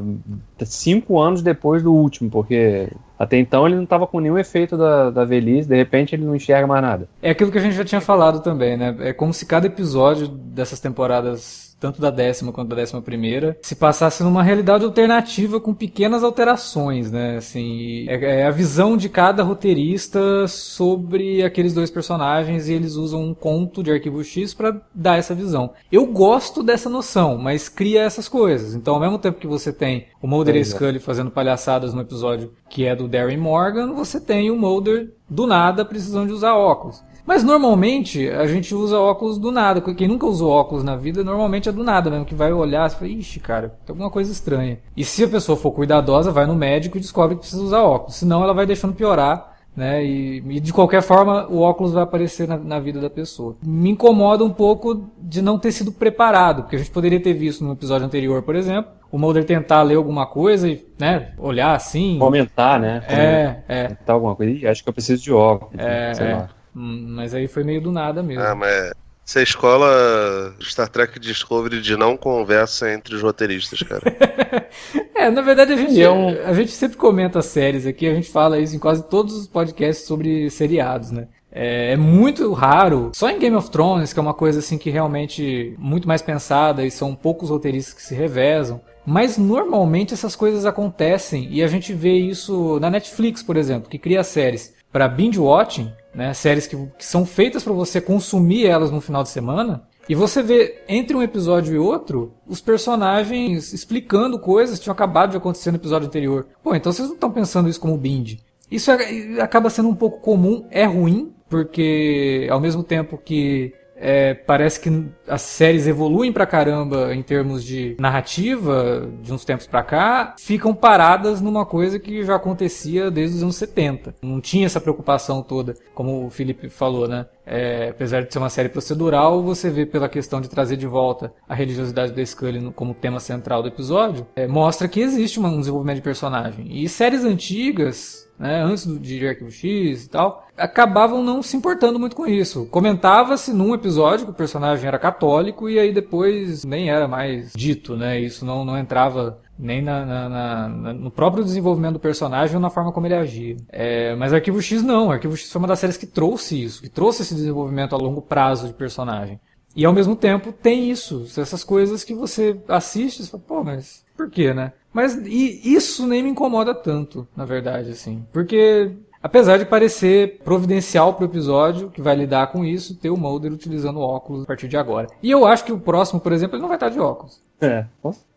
cinco 0.64 1.20
anos 1.20 1.42
depois 1.42 1.82
do 1.82 1.92
último, 1.92 2.30
porque 2.30 2.88
até 3.22 3.38
então 3.38 3.68
ele 3.68 3.76
não 3.76 3.84
estava 3.84 4.08
com 4.08 4.20
nenhum 4.20 4.38
efeito 4.40 4.76
da, 4.76 5.12
da 5.12 5.24
velhice, 5.24 5.70
de 5.70 5.76
repente 5.76 6.16
ele 6.16 6.26
não 6.26 6.36
enxerga 6.36 6.66
mais 6.66 6.82
nada. 6.82 7.08
É 7.22 7.30
aquilo 7.30 7.52
que 7.52 7.58
a 7.60 7.62
gente 7.62 7.76
já 7.76 7.86
tinha 7.86 8.02
falado 8.02 8.42
também, 8.42 8.76
né? 8.76 8.96
É 9.00 9.14
como 9.14 9.32
se 9.32 9.46
cada 9.46 9.68
episódio 9.68 10.28
dessas 10.28 10.80
temporadas 10.80 11.71
tanto 11.82 12.00
da 12.00 12.12
décima 12.12 12.52
quanto 12.52 12.70
da 12.70 12.76
décima 12.76 13.02
primeira, 13.02 13.58
se 13.64 13.76
passasse 13.76 14.22
numa 14.22 14.44
realidade 14.44 14.86
alternativa 14.86 15.60
com 15.60 15.74
pequenas 15.74 16.24
alterações, 16.24 17.12
né? 17.12 17.38
Assim, 17.38 18.06
é, 18.08 18.42
é, 18.42 18.46
a 18.46 18.52
visão 18.52 18.96
de 18.96 19.10
cada 19.10 19.42
roteirista 19.42 20.48
sobre 20.48 21.44
aqueles 21.44 21.74
dois 21.74 21.90
personagens 21.90 22.70
e 22.70 22.74
eles 22.74 22.94
usam 22.94 23.24
um 23.24 23.34
conto 23.34 23.82
de 23.82 23.92
arquivo 23.92 24.24
X 24.24 24.54
para 24.54 24.80
dar 24.94 25.18
essa 25.18 25.34
visão. 25.34 25.72
Eu 25.92 26.06
gosto 26.06 26.62
dessa 26.62 26.88
noção, 26.88 27.40
mas 27.40 27.68
cria 27.68 28.04
essas 28.04 28.30
coisas. 28.30 28.76
Então, 28.76 28.94
ao 28.94 29.02
mesmo 29.02 29.18
tempo 29.18 29.40
que 29.40 29.48
você 29.48 29.74
tem 29.74 30.06
o 30.22 30.28
Mulder 30.28 30.56
e 30.56 30.64
Scully 30.64 31.00
fazendo 31.00 31.32
palhaçadas 31.32 31.96
no 31.96 32.02
episódio 32.02 32.54
que 32.70 32.86
é 32.86 32.96
do 32.96 33.08
Darren 33.08 33.38
Morgan, 33.38 33.94
você 33.94 34.22
tem 34.22 34.52
o 34.52 34.56
Mulder 34.56 35.12
do 35.28 35.48
nada 35.48 35.84
precisando 35.84 36.28
de 36.28 36.34
usar 36.34 36.54
óculos. 36.54 37.02
Mas 37.26 37.44
normalmente 37.44 38.30
a 38.30 38.46
gente 38.48 38.74
usa 38.74 39.00
óculos 39.00 39.38
do 39.38 39.52
nada. 39.52 39.82
Quem 39.94 40.08
nunca 40.08 40.26
usou 40.26 40.52
óculos 40.52 40.84
na 40.84 40.96
vida, 40.96 41.24
normalmente 41.24 41.70
é 41.70 41.72
do 41.72 41.84
nada 41.84 42.10
mesmo, 42.10 42.26
que 42.26 42.36
vai 42.36 42.52
olhar 42.52 42.88
e 42.88 42.94
fala, 42.94 43.08
ixi, 43.08 43.40
cara, 43.40 43.70
tem 43.86 43.94
alguma 43.94 44.10
coisa 44.10 44.32
estranha. 44.32 44.80
E 44.96 45.04
se 45.04 45.24
a 45.24 45.28
pessoa 45.28 45.58
for 45.58 45.72
cuidadosa, 45.72 46.32
vai 46.32 46.46
no 46.46 46.56
médico 46.56 46.98
e 46.98 47.02
descobre 47.02 47.36
que 47.36 47.42
precisa 47.42 47.62
usar 47.62 47.82
óculos. 47.82 48.16
Senão 48.16 48.44
ela 48.44 48.54
vai 48.54 48.66
deixando 48.66 48.94
piorar 48.94 49.52
né? 49.76 50.04
E, 50.04 50.44
e, 50.50 50.60
de 50.60 50.74
qualquer 50.74 51.02
forma 51.02 51.48
o 51.48 51.62
óculos 51.62 51.94
vai 51.94 52.04
aparecer 52.04 52.48
na, 52.48 52.58
na, 52.58 52.80
vida 52.80 53.00
da 53.00 53.10
pessoa. 53.10 53.56
Me 53.66 53.90
incomoda 53.90 54.44
um 54.44 54.50
pouco 54.50 55.10
de 55.18 55.42
não 55.42 55.58
ter 55.58 55.72
sido 55.72 55.92
preparado, 55.92 56.64
porque 56.64 56.76
a 56.76 56.80
gente 56.80 56.92
poderia 56.92 57.22
ter 57.22 57.34
visto 57.34 57.64
no 57.64 57.74
episódio 57.74 58.06
anterior, 58.06 58.42
por 58.42 58.56
exemplo, 58.56 58.92
o 59.12 59.18
Mulder 59.18 59.46
tentar 59.46 59.82
ler 59.84 59.96
alguma 59.96 60.26
coisa 60.26 60.70
e, 60.70 60.86
né, 61.00 61.32
olhar 61.38 61.74
assim. 61.74 62.18
Comentar, 62.20 62.80
né? 62.80 63.04
É, 63.08 63.56
é. 63.68 63.84
Comentar 63.84 64.14
alguma 64.14 64.36
coisa. 64.36 64.52
Ih, 64.52 64.68
acho 64.68 64.84
que 64.84 64.90
eu 64.90 64.94
preciso 64.94 65.24
de 65.24 65.32
óculos. 65.32 65.74
É, 65.78 66.14
sei 66.14 66.28
é. 66.28 66.36
lá. 66.36 66.50
Hum, 66.76 67.06
mas 67.10 67.34
aí 67.34 67.48
foi 67.48 67.64
meio 67.64 67.82
do 67.82 67.92
nada 67.92 68.24
mesmo. 68.24 68.44
Ah, 68.44 68.56
mas 68.56 68.92
essa 69.26 69.40
é 69.40 69.44
escola 69.44 70.56
Star 70.62 70.90
Trek 70.90 71.20
Discovery 71.20 71.82
de 71.82 71.96
não 71.96 72.18
conversa 72.18 72.92
entre 72.92 73.16
os 73.16 73.22
roteiristas, 73.22 73.82
cara. 73.82 74.02
é, 75.16 75.30
na 75.30 75.42
verdade 75.42 75.74
a 75.74 75.78
gente, 75.78 76.02
é 76.02 76.46
a 76.46 76.54
gente 76.54 76.72
sempre 76.72 76.98
comenta 76.98 77.42
séries 77.42 77.86
aqui, 77.86 78.08
a 78.08 78.14
gente 78.14 78.30
fala 78.30 78.60
isso 78.60 78.76
em 78.76 78.80
quase 78.80 79.04
todos 79.08 79.36
os 79.36 79.48
podcasts 79.48 80.06
sobre 80.06 80.50
seriados, 80.50 81.12
né? 81.12 81.28
É, 81.52 81.94
é, 81.94 81.98
muito 81.98 82.52
raro, 82.54 83.12
só 83.14 83.30
em 83.30 83.38
Game 83.38 83.56
of 83.56 83.70
Thrones, 83.70 84.14
que 84.14 84.20
é 84.20 84.22
uma 84.22 84.34
coisa 84.34 84.60
assim 84.60 84.78
que 84.78 84.90
realmente 84.90 85.76
muito 85.78 86.08
mais 86.08 86.22
pensada 86.22 86.86
e 86.86 86.92
são 86.92 87.14
poucos 87.14 87.50
roteiristas 87.50 87.94
que 87.94 88.04
se 88.04 88.16
revezam. 88.16 88.82
Mas 89.06 89.38
normalmente 89.38 90.14
essas 90.14 90.36
coisas 90.36 90.66
acontecem 90.66 91.48
e 91.52 91.64
a 91.64 91.68
gente 91.68 91.92
vê 91.94 92.14
isso 92.14 92.80
na 92.80 92.90
Netflix, 92.90 93.42
por 93.42 93.58
exemplo, 93.58 93.90
que 93.90 93.98
cria 93.98 94.24
séries 94.24 94.74
para 94.92 95.08
binge 95.08 95.40
watching, 95.40 95.92
né, 96.14 96.34
séries 96.34 96.68
que, 96.68 96.76
que 96.98 97.06
são 97.06 97.26
feitas 97.26 97.64
para 97.64 97.74
você 97.74 98.02
consumir 98.02 98.66
elas 98.66 98.92
no 98.92 99.02
final 99.02 99.24
de 99.24 99.30
semana. 99.30 99.84
E 100.10 100.16
você 100.16 100.42
vê 100.42 100.84
entre 100.90 101.16
um 101.16 101.22
episódio 101.22 101.74
e 101.74 101.78
outro 101.80 102.34
os 102.46 102.60
personagens 102.60 103.72
explicando 103.72 104.40
coisas 104.40 104.78
que 104.78 104.84
tinham 104.84 104.94
acabado 104.94 105.32
de 105.32 105.38
acontecer 105.38 105.72
no 105.72 105.78
episódio 105.78 106.08
anterior. 106.08 106.48
Pô, 106.64 106.76
então 106.76 106.92
vocês 106.92 107.08
não 107.08 107.16
estão 107.16 107.32
pensando 107.32 107.70
isso 107.70 107.80
como 107.80 107.98
binge. 107.98 108.40
Isso 108.70 108.92
é, 108.92 109.42
acaba 109.42 109.70
sendo 109.70 109.90
um 109.90 109.96
pouco 109.96 110.20
comum, 110.20 110.66
é 110.72 110.86
ruim, 110.86 111.34
porque 111.50 112.48
ao 112.50 112.60
mesmo 112.60 112.84
tempo 112.84 113.18
que 113.18 113.74
é, 114.02 114.34
parece 114.34 114.80
que 114.80 115.06
as 115.28 115.44
séries 115.44 115.86
evoluem 115.86 116.34
pra 116.34 116.48
caramba 116.48 117.14
em 117.14 117.22
termos 117.22 117.64
de 117.64 117.96
narrativa 118.00 119.08
de 119.22 119.32
uns 119.32 119.46
tempos 119.46 119.68
pra 119.68 119.84
cá, 119.84 120.36
ficam 120.40 120.74
paradas 120.74 121.40
numa 121.40 121.66
coisa 121.66 122.00
que 122.00 122.24
já 122.24 122.36
acontecia 122.36 123.12
desde 123.12 123.38
os 123.38 123.44
anos 123.44 123.56
70. 123.58 124.16
Não 124.24 124.42
tinha 124.42 124.66
essa 124.66 124.82
preocupação 124.82 125.44
toda, 125.44 125.76
como 125.94 126.26
o 126.26 126.30
Felipe 126.32 126.68
falou, 126.68 127.08
né? 127.08 127.28
É, 127.46 127.90
apesar 127.90 128.24
de 128.24 128.32
ser 128.32 128.40
uma 128.40 128.50
série 128.50 128.70
procedural, 128.70 129.42
você 129.42 129.70
vê 129.70 129.86
pela 129.86 130.08
questão 130.08 130.40
de 130.40 130.50
trazer 130.50 130.78
de 130.78 130.88
volta 130.88 131.34
a 131.48 131.56
religiosidade 131.56 132.12
da 132.12 132.26
Scully 132.26 132.72
como 132.74 132.94
tema 132.94 133.20
central 133.20 133.62
do 133.62 133.68
episódio, 133.68 134.28
é, 134.36 134.48
mostra 134.48 134.88
que 134.88 135.02
existe 135.02 135.40
um 135.40 135.60
desenvolvimento 135.60 135.98
de 135.98 136.04
personagem. 136.04 136.68
E 136.70 136.88
séries 136.88 137.24
antigas 137.24 138.30
né, 138.42 138.64
antes 138.64 138.88
de 139.00 139.28
Arquivo 139.28 139.52
X 139.52 140.06
e 140.06 140.10
tal, 140.10 140.48
acabavam 140.58 141.24
não 141.24 141.44
se 141.44 141.56
importando 141.56 142.00
muito 142.00 142.16
com 142.16 142.26
isso. 142.26 142.66
Comentava-se 142.72 143.54
num 143.54 143.76
episódio 143.76 144.26
que 144.26 144.32
o 144.32 144.36
personagem 144.36 144.88
era 144.88 144.98
católico 144.98 145.70
e 145.70 145.78
aí 145.78 145.94
depois 145.94 146.66
nem 146.66 146.90
era 146.90 147.08
mais 147.08 147.54
dito, 147.54 147.96
né? 147.96 148.20
Isso 148.20 148.44
não, 148.44 148.66
não 148.66 148.76
entrava 148.76 149.40
nem 149.62 149.82
na, 149.82 150.06
na, 150.06 150.30
na, 150.30 150.94
no 150.94 151.12
próprio 151.12 151.44
desenvolvimento 151.44 151.94
do 151.94 152.00
personagem 152.00 152.56
ou 152.56 152.62
na 152.62 152.70
forma 152.70 152.92
como 152.92 153.08
ele 153.08 153.16
agia. 153.16 153.58
É, 153.70 154.16
mas 154.16 154.34
Arquivo 154.34 154.62
X 154.62 154.82
não. 154.82 155.12
Arquivo 155.12 155.38
X 155.38 155.52
foi 155.52 155.60
uma 155.60 155.68
das 155.68 155.80
séries 155.80 155.98
que 155.98 156.08
trouxe 156.08 156.62
isso, 156.62 156.82
que 156.82 156.90
trouxe 156.90 157.22
esse 157.22 157.36
desenvolvimento 157.36 157.94
a 157.94 157.98
longo 157.98 158.22
prazo 158.22 158.68
de 158.68 158.74
personagem. 158.74 159.40
E 159.76 159.86
ao 159.86 159.94
mesmo 159.94 160.16
tempo 160.16 160.52
tem 160.52 160.92
isso, 160.92 161.26
essas 161.38 161.64
coisas 161.64 162.04
que 162.04 162.14
você 162.14 162.60
assiste 162.68 163.22
e 163.22 163.28
fala, 163.28 163.44
pô, 163.48 163.64
mas 163.64 164.04
por 164.18 164.30
quê, 164.30 164.54
né? 164.54 164.74
Mas 164.94 165.16
e 165.16 165.74
isso 165.74 166.06
nem 166.06 166.22
me 166.22 166.30
incomoda 166.30 166.76
tanto, 166.76 167.28
na 167.36 167.46
verdade, 167.46 167.92
assim. 167.92 168.26
Porque, 168.34 168.92
apesar 169.24 169.58
de 169.58 169.66
parecer 169.66 170.42
providencial 170.44 171.14
pro 171.14 171.26
episódio, 171.26 171.90
que 171.90 172.02
vai 172.02 172.16
lidar 172.16 172.52
com 172.52 172.66
isso, 172.66 172.96
ter 172.96 173.10
o 173.10 173.18
Mulder 173.18 173.54
utilizando 173.54 174.02
óculos 174.02 174.44
a 174.44 174.46
partir 174.46 174.68
de 174.68 174.76
agora. 174.76 175.08
E 175.24 175.32
eu 175.32 175.46
acho 175.46 175.64
que 175.64 175.72
o 175.72 175.80
próximo, 175.80 176.20
por 176.20 176.34
exemplo, 176.34 176.56
ele 176.56 176.62
não 176.62 176.68
vai 176.68 176.78
estar 176.78 176.90
de 176.90 177.00
óculos. 177.00 177.42
É, 177.62 177.86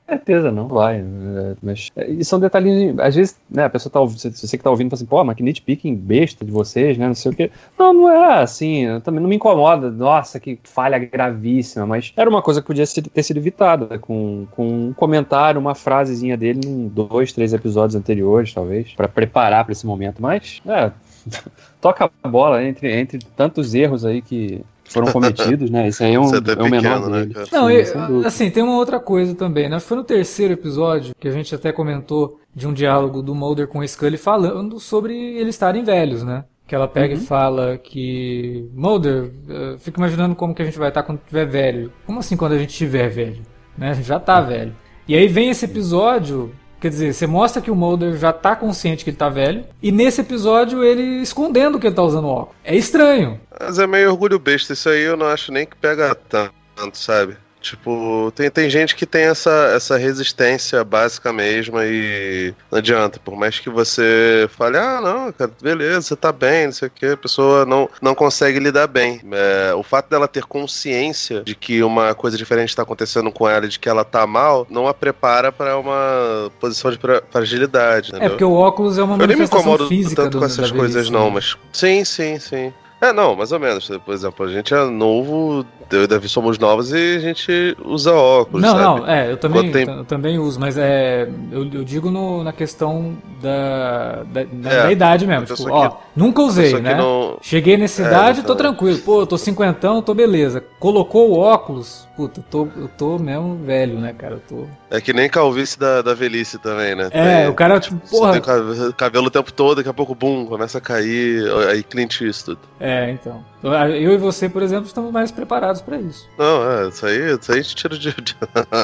certeza 0.06 0.50
não 0.52 0.68
vai. 0.68 1.02
Né? 1.02 1.56
Mas 1.62 1.90
e 1.96 2.24
são 2.24 2.38
detalhinhos. 2.38 2.98
Às 2.98 3.14
vezes, 3.14 3.38
né, 3.50 3.64
a 3.64 3.70
pessoa 3.70 3.92
tá 3.92 4.00
ouvindo, 4.00 4.18
você 4.18 4.56
que 4.56 4.62
tá 4.62 4.70
ouvindo 4.70 4.90
fala 4.90 4.98
assim, 4.98 5.06
pô, 5.06 5.24
mas 5.24 5.36
que 5.36 5.42
nitpicking 5.42 5.94
besta 5.94 6.44
de 6.44 6.50
vocês, 6.50 6.98
né? 6.98 7.06
Não 7.06 7.14
sei 7.14 7.32
o 7.32 7.34
quê. 7.34 7.50
Não, 7.78 7.92
não 7.92 8.10
é 8.10 8.42
assim. 8.42 8.84
Também 9.02 9.20
não 9.20 9.28
me 9.28 9.36
incomoda. 9.36 9.90
Nossa, 9.90 10.38
que 10.38 10.58
falha 10.64 10.98
gravíssima. 10.98 11.86
Mas 11.86 12.12
era 12.16 12.28
uma 12.28 12.42
coisa 12.42 12.60
que 12.60 12.66
podia 12.66 12.84
ter 12.86 13.22
sido 13.22 13.38
evitada 13.38 13.98
com, 13.98 14.46
com 14.50 14.88
um 14.88 14.92
comentário, 14.92 15.60
uma 15.60 15.74
frasezinha 15.74 16.36
dele 16.36 16.60
em 16.66 16.88
dois, 16.88 17.32
três 17.32 17.52
episódios 17.52 17.94
anteriores, 17.94 18.52
talvez, 18.52 18.92
para 18.92 19.08
preparar 19.08 19.64
para 19.64 19.72
esse 19.72 19.86
momento. 19.86 20.20
Mas, 20.20 20.60
é, 20.66 20.92
toca 21.80 22.10
a 22.22 22.28
bola 22.28 22.62
entre, 22.64 22.92
entre 22.92 23.18
tantos 23.36 23.74
erros 23.74 24.04
aí 24.04 24.20
que 24.20 24.64
foram 24.92 25.12
cometidos, 25.12 25.70
né? 25.70 25.88
Isso 25.88 26.02
aí 26.04 26.14
é 26.14 26.20
um, 26.20 26.34
é, 26.34 26.38
é 26.38 26.62
o 26.62 26.70
menor 26.70 27.08
né, 27.08 27.26
dele. 27.26 27.34
Não, 27.52 27.68
Sim, 27.68 28.26
assim, 28.26 28.50
tem 28.50 28.62
uma 28.62 28.76
outra 28.76 29.00
coisa 29.00 29.34
também, 29.34 29.68
né? 29.68 29.80
Foi 29.80 29.96
no 29.96 30.04
terceiro 30.04 30.52
episódio 30.52 31.14
que 31.18 31.28
a 31.28 31.30
gente 31.30 31.54
até 31.54 31.72
comentou 31.72 32.40
de 32.54 32.66
um 32.66 32.72
diálogo 32.72 33.22
do 33.22 33.34
Mulder 33.34 33.66
com 33.66 33.80
o 33.80 33.88
Scully 33.88 34.16
falando 34.16 34.78
sobre 34.78 35.14
eles 35.14 35.54
estarem 35.54 35.82
velhos, 35.82 36.22
né? 36.22 36.44
Que 36.66 36.74
ela 36.74 36.88
pega 36.88 37.14
uhum. 37.14 37.20
e 37.20 37.24
fala 37.24 37.78
que 37.78 38.68
Mulder, 38.74 39.24
uh, 39.24 39.78
fico 39.78 40.00
imaginando 40.00 40.34
como 40.34 40.54
que 40.54 40.62
a 40.62 40.64
gente 40.64 40.78
vai 40.78 40.88
estar 40.88 41.02
quando 41.02 41.20
tiver 41.26 41.46
velho. 41.46 41.92
Como 42.06 42.20
assim 42.20 42.36
quando 42.36 42.52
a 42.52 42.58
gente 42.58 42.74
tiver 42.74 43.08
velho? 43.08 43.42
Né? 43.76 43.90
A 43.90 43.94
gente 43.94 44.06
já 44.06 44.18
tá 44.18 44.40
velho. 44.40 44.74
E 45.06 45.14
aí 45.14 45.28
vem 45.28 45.50
esse 45.50 45.66
episódio 45.66 46.54
Quer 46.84 46.90
dizer, 46.90 47.14
você 47.14 47.26
mostra 47.26 47.62
que 47.62 47.70
o 47.70 47.74
Mulder 47.74 48.18
já 48.18 48.30
tá 48.30 48.54
consciente 48.54 49.04
que 49.04 49.08
ele 49.08 49.16
tá 49.16 49.30
velho, 49.30 49.64
e 49.82 49.90
nesse 49.90 50.20
episódio 50.20 50.84
ele 50.84 51.22
escondendo 51.22 51.80
que 51.80 51.86
ele 51.86 51.94
tá 51.94 52.02
usando 52.02 52.28
óculos. 52.28 52.54
É 52.62 52.76
estranho. 52.76 53.40
Mas 53.58 53.78
é 53.78 53.86
meio 53.86 54.10
orgulho 54.10 54.38
besta, 54.38 54.74
isso 54.74 54.90
aí 54.90 55.00
eu 55.00 55.16
não 55.16 55.24
acho 55.24 55.50
nem 55.50 55.64
que 55.64 55.74
pega 55.76 56.14
tanto, 56.14 56.52
sabe? 56.92 57.38
Tipo, 57.64 58.30
tem, 58.36 58.50
tem 58.50 58.68
gente 58.68 58.94
que 58.94 59.06
tem 59.06 59.22
essa, 59.22 59.72
essa 59.74 59.96
resistência 59.96 60.84
básica 60.84 61.32
mesmo 61.32 61.80
e 61.80 62.54
não 62.70 62.78
adianta. 62.78 63.18
Por 63.18 63.34
mais 63.34 63.58
que 63.58 63.70
você 63.70 64.46
fale, 64.50 64.76
ah, 64.76 65.00
não, 65.00 65.32
cara, 65.32 65.50
beleza, 65.62 66.02
você 66.02 66.16
tá 66.16 66.30
bem, 66.30 66.66
não 66.66 66.72
sei 66.74 66.88
o 66.88 66.90
que, 66.90 67.06
a 67.06 67.16
pessoa 67.16 67.64
não, 67.64 67.88
não 68.02 68.14
consegue 68.14 68.58
lidar 68.58 68.86
bem. 68.86 69.22
É, 69.32 69.72
o 69.74 69.82
fato 69.82 70.10
dela 70.10 70.28
ter 70.28 70.44
consciência 70.44 71.42
de 71.42 71.54
que 71.54 71.82
uma 71.82 72.14
coisa 72.14 72.36
diferente 72.36 72.68
está 72.68 72.82
acontecendo 72.82 73.32
com 73.32 73.48
ela, 73.48 73.66
de 73.66 73.78
que 73.78 73.88
ela 73.88 74.04
tá 74.04 74.26
mal, 74.26 74.66
não 74.68 74.86
a 74.86 74.92
prepara 74.92 75.50
para 75.50 75.78
uma 75.78 76.52
posição 76.60 76.90
de 76.90 76.98
fragilidade. 77.30 78.10
Entendeu? 78.10 78.26
É 78.26 78.28
porque 78.28 78.44
o 78.44 78.52
óculos 78.52 78.98
é 78.98 79.02
uma 79.02 79.16
manifestação 79.16 79.58
Eu 79.58 79.64
nem 79.64 79.72
me 79.72 79.78
incomodo 79.78 79.88
física 79.88 80.22
tanto 80.22 80.38
com 80.38 80.44
essas 80.44 80.70
coisas, 80.70 81.08
não, 81.08 81.30
mas. 81.30 81.56
Sim, 81.72 82.04
sim, 82.04 82.38
sim. 82.38 82.74
É, 83.04 83.12
não, 83.12 83.36
mais 83.36 83.52
ou 83.52 83.60
menos. 83.60 83.90
Por 84.04 84.14
exemplo, 84.14 84.46
a 84.46 84.48
gente 84.48 84.72
é 84.72 84.84
novo, 84.84 85.64
eu 85.90 86.04
e 86.04 86.06
Davi 86.06 86.26
somos 86.26 86.58
novos 86.58 86.90
e 86.90 87.16
a 87.16 87.18
gente 87.18 87.76
usa 87.84 88.14
óculos. 88.14 88.62
Não, 88.62 88.70
sabe? 88.70 88.82
não, 88.82 89.08
é, 89.08 89.30
eu 89.30 89.36
também, 89.36 89.70
tem... 89.70 89.86
eu 89.86 90.04
também 90.04 90.38
uso, 90.38 90.58
mas 90.58 90.78
é. 90.78 91.28
Eu, 91.52 91.70
eu 91.70 91.84
digo 91.84 92.10
no, 92.10 92.42
na 92.42 92.52
questão 92.52 93.14
da, 93.42 94.22
da, 94.24 94.40
é, 94.40 94.44
da 94.84 94.92
idade 94.92 95.26
mesmo. 95.26 95.44
Tipo, 95.54 95.70
ó, 95.70 95.90
que, 95.90 95.96
nunca 96.16 96.42
usei, 96.42 96.80
né? 96.80 96.94
Não... 96.94 97.36
Cheguei 97.42 97.76
nessa 97.76 98.02
é, 98.02 98.06
idade, 98.06 98.42
tô 98.42 98.54
tranquilo. 98.54 98.98
Pô, 99.00 99.20
eu 99.20 99.26
tô 99.26 99.36
cinquentão, 99.36 100.00
tô 100.00 100.14
beleza. 100.14 100.64
Colocou 100.80 101.30
o 101.30 101.38
óculos, 101.38 102.08
puta, 102.16 102.40
eu 102.40 102.44
tô, 102.50 102.68
eu 102.76 102.88
tô 102.88 103.18
mesmo 103.18 103.56
velho, 103.56 103.98
né, 103.98 104.12
cara? 104.12 104.34
Eu 104.34 104.40
tô... 104.40 104.66
É 104.90 105.00
que 105.00 105.12
nem 105.12 105.28
calvície 105.28 105.78
da, 105.78 106.02
da 106.02 106.14
velhice 106.14 106.58
também, 106.58 106.94
né? 106.94 107.08
É, 107.10 107.42
tem, 107.42 107.48
o 107.48 107.54
cara, 107.54 107.80
tipo, 107.80 107.96
porra. 108.08 108.32
Tem 108.32 108.92
cabelo 108.96 109.26
o 109.26 109.30
tempo 109.30 109.52
todo, 109.52 109.76
daqui 109.76 109.88
a 109.88 109.94
pouco, 109.94 110.14
bum, 110.14 110.46
começa 110.46 110.78
a 110.78 110.80
cair, 110.80 111.44
aí 111.68 111.82
Clint 111.82 112.20
Eastwood. 112.20 112.60
É, 112.80 113.10
então. 113.10 113.44
Eu 113.64 114.12
e 114.12 114.18
você, 114.18 114.46
por 114.46 114.62
exemplo, 114.62 114.86
estamos 114.86 115.10
mais 115.10 115.30
preparados 115.30 115.80
para 115.80 115.96
isso. 115.96 116.28
Não, 116.36 116.70
é, 116.70 116.88
isso 116.88 117.06
aí, 117.06 117.32
isso 117.32 117.50
aí 117.50 117.58
a 117.58 117.62
gente 117.62 117.74
tira 117.74 117.98
de. 117.98 118.14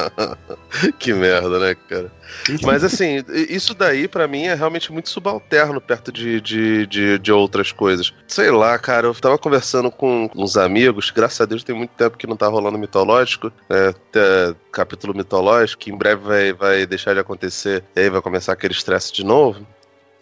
que 0.97 1.13
merda, 1.13 1.59
né, 1.59 1.75
cara? 1.87 2.11
Mas 2.63 2.83
assim, 2.83 3.23
isso 3.29 3.75
daí 3.75 4.07
para 4.07 4.27
mim 4.27 4.45
é 4.45 4.55
realmente 4.55 4.91
muito 4.91 5.09
subalterno 5.09 5.79
perto 5.79 6.11
de, 6.11 6.41
de, 6.41 6.87
de, 6.87 7.19
de, 7.19 7.31
outras 7.31 7.71
coisas. 7.71 8.11
Sei 8.27 8.49
lá, 8.49 8.79
cara, 8.79 9.05
eu 9.05 9.13
tava 9.13 9.37
conversando 9.37 9.91
com 9.91 10.27
uns 10.35 10.57
amigos, 10.57 11.11
graças 11.11 11.41
a 11.41 11.45
Deus 11.45 11.63
tem 11.63 11.75
muito 11.75 11.91
tempo 11.91 12.17
que 12.17 12.25
não 12.25 12.35
tá 12.35 12.47
rolando 12.47 12.79
mitológico, 12.79 13.51
né, 13.69 13.93
capítulo 14.71 15.13
mitológico, 15.13 15.83
que 15.83 15.91
em 15.91 15.97
breve 15.97 16.23
vai, 16.23 16.53
vai 16.53 16.85
deixar 16.87 17.13
de 17.13 17.19
acontecer 17.19 17.83
e 17.95 17.99
aí 17.99 18.09
vai 18.09 18.21
começar 18.21 18.53
aquele 18.53 18.73
estresse 18.73 19.13
de 19.13 19.23
novo. 19.23 19.65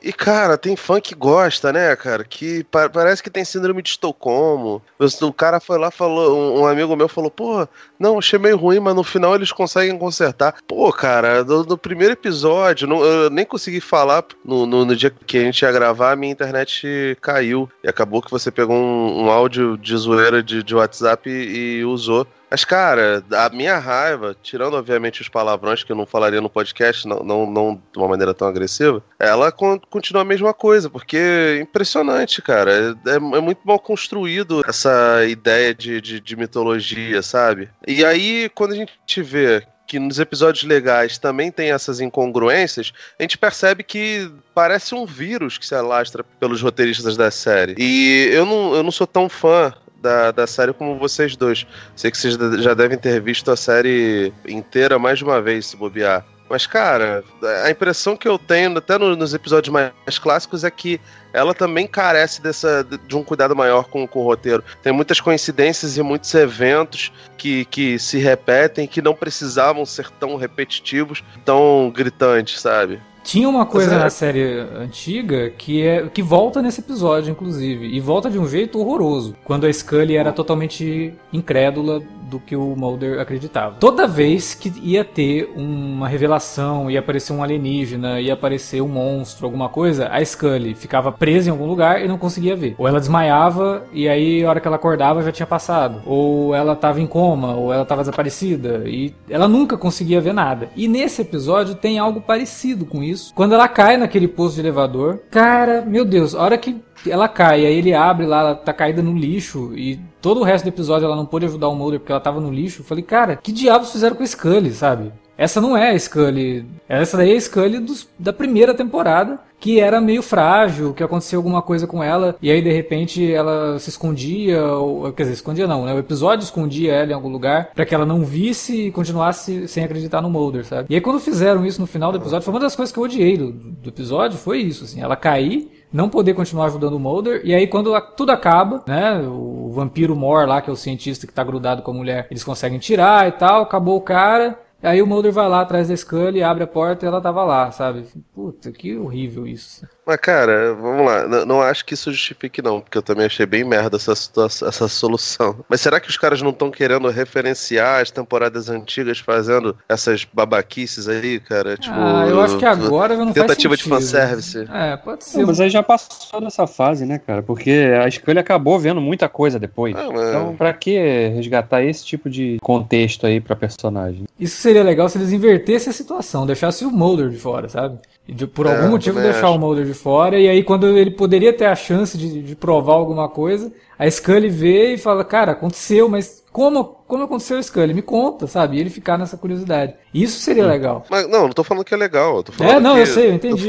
E, 0.01 0.13
cara, 0.13 0.57
tem 0.57 0.75
fã 0.75 1.01
que 1.01 1.13
gosta, 1.13 1.73
né, 1.73 1.95
cara? 1.95 2.23
Que 2.23 2.63
pa 2.63 2.89
parece 2.89 3.21
que 3.21 3.29
tem 3.29 3.43
síndrome 3.43 3.81
de 3.81 3.89
Estocolmo. 3.89 4.81
O 5.21 5.33
cara 5.33 5.59
foi 5.59 5.77
lá, 5.77 5.91
falou, 5.91 6.59
um 6.59 6.65
amigo 6.65 6.95
meu 6.95 7.09
falou, 7.09 7.29
pô, 7.29 7.67
não, 7.99 8.17
achei 8.17 8.39
meio 8.39 8.57
ruim, 8.57 8.79
mas 8.79 8.95
no 8.95 9.03
final 9.03 9.35
eles 9.35 9.51
conseguem 9.51 9.97
consertar. 9.97 10.55
Pô, 10.67 10.91
cara, 10.93 11.43
no, 11.43 11.63
no 11.63 11.77
primeiro 11.77 12.13
episódio, 12.13 12.87
no, 12.87 13.03
eu 13.03 13.29
nem 13.29 13.45
consegui 13.45 13.81
falar 13.81 14.23
no, 14.43 14.65
no, 14.65 14.95
dia 14.95 15.09
que 15.09 15.37
a 15.37 15.41
gente 15.41 15.61
ia 15.61 15.71
gravar, 15.71 16.11
a 16.11 16.15
minha 16.15 16.31
internet 16.31 17.17
caiu. 17.21 17.69
E 17.83 17.89
acabou 17.89 18.21
que 18.21 18.31
você 18.31 18.49
pegou 18.49 18.75
um, 18.75 19.25
um 19.25 19.29
áudio 19.29 19.77
de 19.77 19.95
zoeira 19.97 20.41
de, 20.41 20.63
de 20.63 20.75
WhatsApp 20.75 21.29
e, 21.29 21.79
e 21.79 21.85
usou. 21.85 22.25
Mas, 22.49 22.65
cara, 22.65 23.23
a 23.31 23.49
minha 23.49 23.77
raiva, 23.77 24.35
tirando 24.41 24.75
obviamente 24.75 25.21
os 25.21 25.29
palavrões 25.29 25.83
que 25.83 25.91
eu 25.91 25.95
não 25.95 26.05
falaria 26.05 26.41
no 26.41 26.49
podcast, 26.49 27.07
não, 27.07 27.19
não, 27.19 27.49
não 27.49 27.81
de 27.91 27.99
uma 27.99 28.07
maneira 28.07 28.33
tão 28.33 28.47
agressiva, 28.47 29.03
ela 29.19 29.51
continua 29.51 30.23
a 30.23 30.25
mesma 30.25 30.53
coisa, 30.53 30.89
porque 30.89 31.17
é 31.17 31.61
impressionante, 31.61 32.41
cara. 32.41 32.95
É, 33.05 33.15
é 33.15 33.19
muito 33.19 33.61
mal 33.63 33.79
construído 33.79 34.63
essa 34.67 35.25
ideia 35.27 35.73
de, 35.73 36.01
de, 36.01 36.19
de 36.19 36.35
mitologia, 36.35 37.21
sabe? 37.21 37.69
E 37.87 38.03
aí, 38.03 38.49
quando 38.55 38.71
a 38.71 38.75
gente 38.75 39.21
vê 39.21 39.63
que 39.89 39.97
nos 39.97 40.19
episódios 40.19 40.63
legais 40.63 41.17
também 41.17 41.51
tem 41.51 41.71
essas 41.71 41.99
incongruências, 41.99 42.93
a 43.17 43.23
gente 43.23 43.39
percebe 43.39 43.83
que 43.83 44.31
parece 44.53 44.93
um 44.93 45.03
vírus 45.03 45.57
que 45.57 45.65
se 45.65 45.73
alastra 45.73 46.23
pelos 46.39 46.61
roteiristas 46.61 47.17
da 47.17 47.31
série. 47.31 47.73
E 47.75 48.29
eu 48.31 48.45
não, 48.45 48.75
eu 48.75 48.83
não 48.83 48.91
sou 48.91 49.07
tão 49.07 49.27
fã 49.27 49.73
da, 50.01 50.31
da 50.31 50.47
série 50.47 50.73
como 50.73 50.97
vocês 50.97 51.35
dois. 51.35 51.65
Sei 51.95 52.11
que 52.11 52.17
vocês 52.17 52.35
já 52.61 52.73
devem 52.73 52.97
ter 52.97 53.21
visto 53.21 53.51
a 53.51 53.55
série 53.55 54.33
inteira 54.47 54.97
mais 54.97 55.19
de 55.19 55.25
uma 55.25 55.41
vez, 55.41 55.67
se 55.67 55.77
bobear. 55.77 56.25
Mas, 56.49 56.65
cara, 56.65 57.23
a 57.63 57.69
impressão 57.69 58.17
que 58.17 58.27
eu 58.27 58.39
tenho, 58.39 58.75
até 58.75 58.97
nos 58.97 59.35
episódios 59.35 59.71
mais 59.71 60.17
clássicos, 60.17 60.63
é 60.63 60.71
que 60.71 60.99
ela 61.31 61.53
também 61.53 61.85
carece 61.85 62.41
dessa, 62.41 62.83
de 62.83 63.15
um 63.15 63.23
cuidado 63.23 63.55
maior 63.55 63.83
com, 63.87 64.07
com 64.07 64.21
o 64.21 64.23
roteiro. 64.23 64.63
Tem 64.81 64.91
muitas 64.91 65.21
coincidências 65.21 65.95
e 65.95 66.01
muitos 66.01 66.33
eventos 66.33 67.11
que, 67.37 67.65
que 67.65 67.99
se 67.99 68.17
repetem 68.17 68.87
que 68.87 68.99
não 68.99 69.13
precisavam 69.13 69.85
ser 69.85 70.09
tão 70.09 70.35
repetitivos, 70.37 71.23
tão 71.45 71.91
gritantes, 71.95 72.59
sabe? 72.59 72.99
Tinha 73.23 73.47
uma 73.47 73.65
coisa 73.65 73.95
é. 73.95 73.97
na 73.97 74.09
série 74.09 74.59
antiga 74.77 75.49
que 75.51 75.85
é 75.85 76.07
que 76.07 76.21
volta 76.21 76.61
nesse 76.61 76.81
episódio, 76.81 77.31
inclusive, 77.31 77.87
e 77.87 77.99
volta 77.99 78.29
de 78.29 78.39
um 78.39 78.47
jeito 78.47 78.79
horroroso, 78.79 79.35
quando 79.43 79.65
a 79.65 79.73
Scully 79.73 80.15
era 80.15 80.31
totalmente 80.31 81.13
incrédula 81.31 82.01
do 82.29 82.39
que 82.39 82.55
o 82.55 82.75
Mulder 82.75 83.19
acreditava. 83.19 83.75
Toda 83.79 84.07
vez 84.07 84.53
que 84.53 84.71
ia 84.81 85.03
ter 85.03 85.51
uma 85.55 86.07
revelação, 86.07 86.89
ia 86.89 86.99
aparecer 86.99 87.33
um 87.33 87.43
alienígena, 87.43 88.21
ia 88.21 88.33
aparecer 88.33 88.81
um 88.81 88.87
monstro, 88.87 89.45
alguma 89.45 89.69
coisa, 89.69 90.07
a 90.09 90.23
Scully 90.23 90.75
ficava 90.75 91.11
presa 91.11 91.49
em 91.49 91.51
algum 91.51 91.65
lugar 91.65 92.03
e 92.03 92.07
não 92.07 92.17
conseguia 92.17 92.55
ver. 92.55 92.75
Ou 92.77 92.87
ela 92.87 92.99
desmaiava 92.99 93.85
e 93.91 94.07
aí 94.07 94.43
a 94.43 94.49
hora 94.49 94.59
que 94.59 94.67
ela 94.67 94.75
acordava 94.75 95.23
já 95.23 95.31
tinha 95.31 95.47
passado. 95.47 96.01
Ou 96.05 96.53
ela 96.53 96.73
estava 96.73 97.01
em 97.01 97.07
coma, 97.07 97.55
ou 97.55 97.73
ela 97.73 97.83
estava 97.83 98.01
desaparecida 98.01 98.83
e 98.85 99.13
ela 99.29 99.47
nunca 99.47 99.77
conseguia 99.77 100.21
ver 100.21 100.33
nada. 100.33 100.69
E 100.75 100.87
nesse 100.87 101.21
episódio 101.21 101.75
tem 101.75 101.97
algo 101.97 102.21
parecido 102.21 102.85
com 102.85 103.03
isso. 103.03 103.33
Quando 103.33 103.53
ela 103.53 103.67
cai 103.67 103.97
naquele 103.97 104.27
poço 104.27 104.55
de 104.55 104.61
elevador, 104.61 105.19
cara, 105.31 105.81
meu 105.81 106.05
Deus, 106.05 106.35
a 106.35 106.41
hora 106.41 106.57
que 106.57 106.81
ela 107.07 107.27
cai, 107.27 107.65
aí 107.65 107.73
ele 107.73 107.93
abre 107.93 108.25
lá, 108.25 108.39
ela 108.39 108.55
tá 108.55 108.73
caída 108.73 109.01
no 109.01 109.13
lixo 109.13 109.73
e 109.75 109.99
todo 110.21 110.41
o 110.41 110.43
resto 110.43 110.65
do 110.65 110.69
episódio 110.69 111.05
ela 111.05 111.15
não 111.15 111.25
pôde 111.25 111.45
ajudar 111.45 111.69
o 111.69 111.75
Mulder 111.75 111.99
porque 111.99 112.11
ela 112.11 112.21
tava 112.21 112.41
no 112.41 112.51
lixo. 112.51 112.81
Eu 112.81 112.85
falei, 112.85 113.03
cara, 113.03 113.35
que 113.37 113.51
diabos 113.51 113.91
fizeram 113.91 114.15
com 114.15 114.23
a 114.23 114.27
Scully, 114.27 114.71
sabe? 114.73 115.11
Essa 115.39 115.61
não 115.61 115.77
é 115.77 115.91
a 115.91 115.97
Scully. 115.97 116.65
Essa 116.89 117.15
daí 117.15 117.31
é 117.31 117.37
a 117.37 117.39
Scully 117.39 117.79
dos, 117.79 118.09
da 118.19 118.33
primeira 118.33 118.73
temporada, 118.73 119.39
que 119.57 119.79
era 119.79 120.01
meio 120.01 120.21
frágil, 120.21 120.93
que 120.93 121.01
aconteceu 121.01 121.39
alguma 121.39 121.61
coisa 121.61 121.87
com 121.87 122.03
ela, 122.03 122.35
e 122.41 122.51
aí 122.51 122.61
de 122.61 122.71
repente 122.73 123.31
ela 123.31 123.79
se 123.79 123.89
escondia, 123.89 124.61
ou, 124.65 125.13
quer 125.13 125.23
dizer, 125.23 125.35
escondia 125.35 125.65
não, 125.65 125.85
né? 125.85 125.93
O 125.93 125.99
episódio 125.99 126.43
escondia 126.43 126.93
ela 126.93 127.11
em 127.11 127.13
algum 127.13 127.29
lugar 127.29 127.71
para 127.73 127.85
que 127.85 127.95
ela 127.95 128.05
não 128.05 128.25
visse 128.25 128.87
e 128.87 128.91
continuasse 128.91 129.65
sem 129.69 129.85
acreditar 129.85 130.21
no 130.21 130.29
Mulder, 130.29 130.65
sabe? 130.65 130.87
E 130.89 130.95
aí 130.95 130.99
quando 130.99 131.21
fizeram 131.21 131.65
isso 131.65 131.79
no 131.79 131.87
final 131.87 132.11
do 132.11 132.17
episódio, 132.17 132.43
foi 132.43 132.53
uma 132.53 132.59
das 132.59 132.75
coisas 132.75 132.91
que 132.91 132.99
eu 132.99 133.03
odiei 133.03 133.37
do, 133.37 133.53
do 133.53 133.89
episódio, 133.89 134.37
foi 134.37 134.59
isso, 134.59 134.83
assim, 134.83 135.01
ela 135.01 135.15
cair 135.15 135.71
não 135.91 136.07
poder 136.07 136.33
continuar 136.35 136.65
ajudando 136.65 136.93
o 136.93 136.99
Mulder. 136.99 137.41
E 137.43 137.53
aí, 137.53 137.65
quando 137.65 137.99
tudo 138.15 138.31
acaba, 138.31 138.83
né? 138.85 139.19
O 139.27 139.71
vampiro 139.73 140.15
Mor 140.15 140.47
lá, 140.47 140.61
que 140.61 140.69
é 140.69 140.73
o 140.73 140.75
cientista 140.75 141.25
que 141.25 141.33
tá 141.33 141.43
grudado 141.43 141.81
com 141.81 141.89
a 141.89 141.93
mulher, 141.95 142.27
eles 142.29 142.43
conseguem 142.43 142.77
tirar 142.77 143.27
e 143.27 143.31
tal, 143.31 143.63
acabou 143.63 143.97
o 143.97 144.01
cara. 144.01 144.59
Aí 144.81 145.01
o 145.01 145.07
Mulder 145.07 145.31
vai 145.31 145.49
lá 145.49 145.61
atrás 145.61 145.89
da 145.89 145.95
Scully, 145.95 146.41
abre 146.41 146.63
a 146.63 146.67
porta 146.67 147.05
e 147.05 147.07
ela 147.07 147.21
tava 147.21 147.43
lá, 147.43 147.69
sabe? 147.71 148.07
Puta, 148.33 148.71
que 148.71 148.97
horrível 148.97 149.45
isso. 149.45 149.85
Mas, 150.09 150.17
cara, 150.17 150.73
vamos 150.73 151.05
lá. 151.05 151.27
Não, 151.27 151.45
não, 151.45 151.61
acho 151.61 151.85
que 151.85 151.93
isso 151.93 152.11
justifique, 152.11 152.63
não, 152.63 152.81
porque 152.81 152.97
eu 152.97 153.01
também 153.03 153.27
achei 153.27 153.45
bem 153.45 153.63
merda 153.63 153.95
essa, 153.95 154.15
situação, 154.15 154.67
essa 154.67 154.87
solução. 154.87 155.57
Mas 155.69 155.81
será 155.81 155.99
que 155.99 156.09
os 156.09 156.17
caras 156.17 156.41
não 156.41 156.49
estão 156.49 156.71
querendo 156.71 157.07
referenciar 157.09 158.01
as 158.01 158.09
temporadas 158.09 158.69
antigas 158.69 159.19
fazendo 159.19 159.77
essas 159.87 160.25
babaquices 160.25 161.07
aí, 161.07 161.39
cara? 161.39 161.77
Tipo, 161.77 161.93
ah, 161.95 162.25
eu 162.27 162.41
acho 162.41 162.57
que 162.57 162.65
agora 162.65 163.15
não 163.15 163.31
Tentativa 163.31 163.75
faz 163.75 163.83
de 163.83 163.87
fanservice. 163.87 164.67
É, 164.73 164.97
pode 164.97 165.25
ser. 165.25 165.37
Não, 165.37 165.45
mas 165.45 165.61
aí 165.61 165.69
já 165.69 165.83
passou 165.83 166.41
dessa 166.41 166.65
fase, 166.65 167.05
né, 167.05 167.19
cara? 167.19 167.43
Porque 167.43 167.91
a 168.03 168.09
Scully 168.09 168.39
acabou 168.39 168.79
vendo 168.79 168.99
muita 168.99 169.29
coisa 169.29 169.59
depois. 169.59 169.95
Ah, 169.95 170.09
mas... 170.11 170.29
Então, 170.29 170.55
pra 170.55 170.73
que 170.73 170.97
resgatar 171.35 171.83
esse 171.83 172.03
tipo 172.03 172.31
de 172.31 172.57
contexto 172.63 173.27
aí 173.27 173.39
pra 173.39 173.55
personagem? 173.55 174.23
Isso 174.39 174.59
seria 174.59 174.81
legal 174.81 175.07
se 175.07 175.19
eles 175.19 175.31
invertessem 175.31 175.91
a 175.91 175.93
situação, 175.93 176.47
deixassem 176.47 176.87
o 176.87 176.91
Mulder 176.91 177.29
de 177.29 177.37
fora, 177.37 177.69
sabe? 177.69 177.99
De, 178.33 178.45
por 178.45 178.65
é, 178.65 178.75
algum 178.75 178.89
motivo 178.91 179.19
deixar 179.19 179.47
acho. 179.47 179.55
o 179.55 179.59
Mulder 179.59 179.85
de 179.85 179.93
fora, 179.93 180.39
e 180.39 180.47
aí 180.47 180.63
quando 180.63 180.87
ele 180.97 181.11
poderia 181.11 181.51
ter 181.51 181.65
a 181.65 181.75
chance 181.75 182.17
de, 182.17 182.41
de, 182.41 182.55
provar 182.55 182.93
alguma 182.93 183.27
coisa, 183.27 183.71
a 183.97 184.09
Scully 184.09 184.49
vê 184.49 184.93
e 184.93 184.97
fala, 184.97 185.25
cara, 185.25 185.53
aconteceu, 185.53 186.07
mas 186.07 186.43
como, 186.51 186.83
como 187.07 187.23
aconteceu 187.23 187.61
Scully? 187.61 187.93
Me 187.93 188.01
conta, 188.01 188.47
sabe? 188.47 188.77
E 188.77 188.79
ele 188.79 188.89
ficar 188.89 189.17
nessa 189.17 189.37
curiosidade. 189.37 189.93
Isso 190.13 190.39
seria 190.39 190.65
legal. 190.65 191.05
Mas, 191.09 191.27
não, 191.27 191.43
não 191.43 191.51
tô 191.51 191.63
falando 191.63 191.85
que 191.85 191.93
é 191.93 191.97
legal. 191.97 192.43
Tô 192.43 192.51
falando 192.51 192.77
é, 192.77 192.79
não, 192.79 192.95
que, 192.95 193.01
eu 193.01 193.05
sei, 193.05 193.29
eu 193.29 193.33
entendi. 193.33 193.67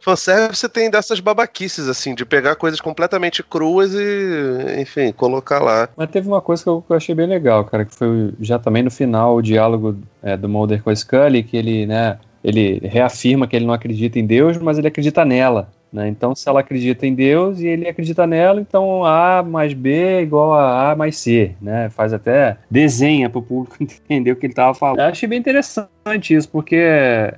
Fanservice 0.00 0.68
tem 0.68 0.90
dessas 0.90 1.20
babaquices, 1.20 1.88
assim, 1.88 2.14
de 2.14 2.24
pegar 2.24 2.54
coisas 2.54 2.80
completamente 2.80 3.42
cruas 3.42 3.92
e, 3.94 4.80
enfim, 4.80 5.12
colocar 5.12 5.58
lá. 5.58 5.88
Mas 5.96 6.10
teve 6.10 6.28
uma 6.28 6.40
coisa 6.40 6.62
que 6.62 6.68
eu, 6.68 6.82
que 6.82 6.92
eu 6.92 6.96
achei 6.96 7.14
bem 7.14 7.26
legal, 7.26 7.64
cara, 7.64 7.84
que 7.84 7.94
foi 7.94 8.32
já 8.40 8.58
também 8.58 8.82
no 8.82 8.90
final 8.90 9.36
o 9.36 9.42
diálogo 9.42 9.98
é, 10.22 10.36
do 10.36 10.48
Mulder 10.48 10.82
com 10.82 10.90
a 10.90 10.96
Scully, 10.96 11.42
que 11.42 11.56
ele, 11.56 11.86
né, 11.86 12.18
ele 12.42 12.80
reafirma 12.84 13.46
que 13.46 13.56
ele 13.56 13.66
não 13.66 13.74
acredita 13.74 14.18
em 14.18 14.26
Deus, 14.26 14.58
mas 14.58 14.78
ele 14.78 14.88
acredita 14.88 15.24
nela. 15.24 15.68
Né? 15.92 16.08
Então, 16.08 16.34
se 16.34 16.48
ela 16.48 16.60
acredita 16.60 17.06
em 17.06 17.14
Deus 17.14 17.60
e 17.60 17.66
ele 17.66 17.88
acredita 17.88 18.26
nela, 18.26 18.60
então 18.60 19.04
A 19.04 19.42
mais 19.42 19.72
B 19.72 19.90
é 19.90 20.22
igual 20.22 20.52
a 20.52 20.90
A 20.90 20.96
mais 20.96 21.16
C. 21.16 21.54
Né? 21.60 21.88
Faz 21.90 22.12
até 22.12 22.58
desenha 22.70 23.30
para 23.30 23.38
o 23.38 23.42
público 23.42 23.76
entender 23.80 24.32
o 24.32 24.36
que 24.36 24.46
ele 24.46 24.52
estava 24.52 24.74
falando. 24.74 25.00
Eu 25.00 25.06
achei 25.06 25.28
bem 25.28 25.38
interessante 25.38 25.88
isso, 26.34 26.48
porque 26.48 26.76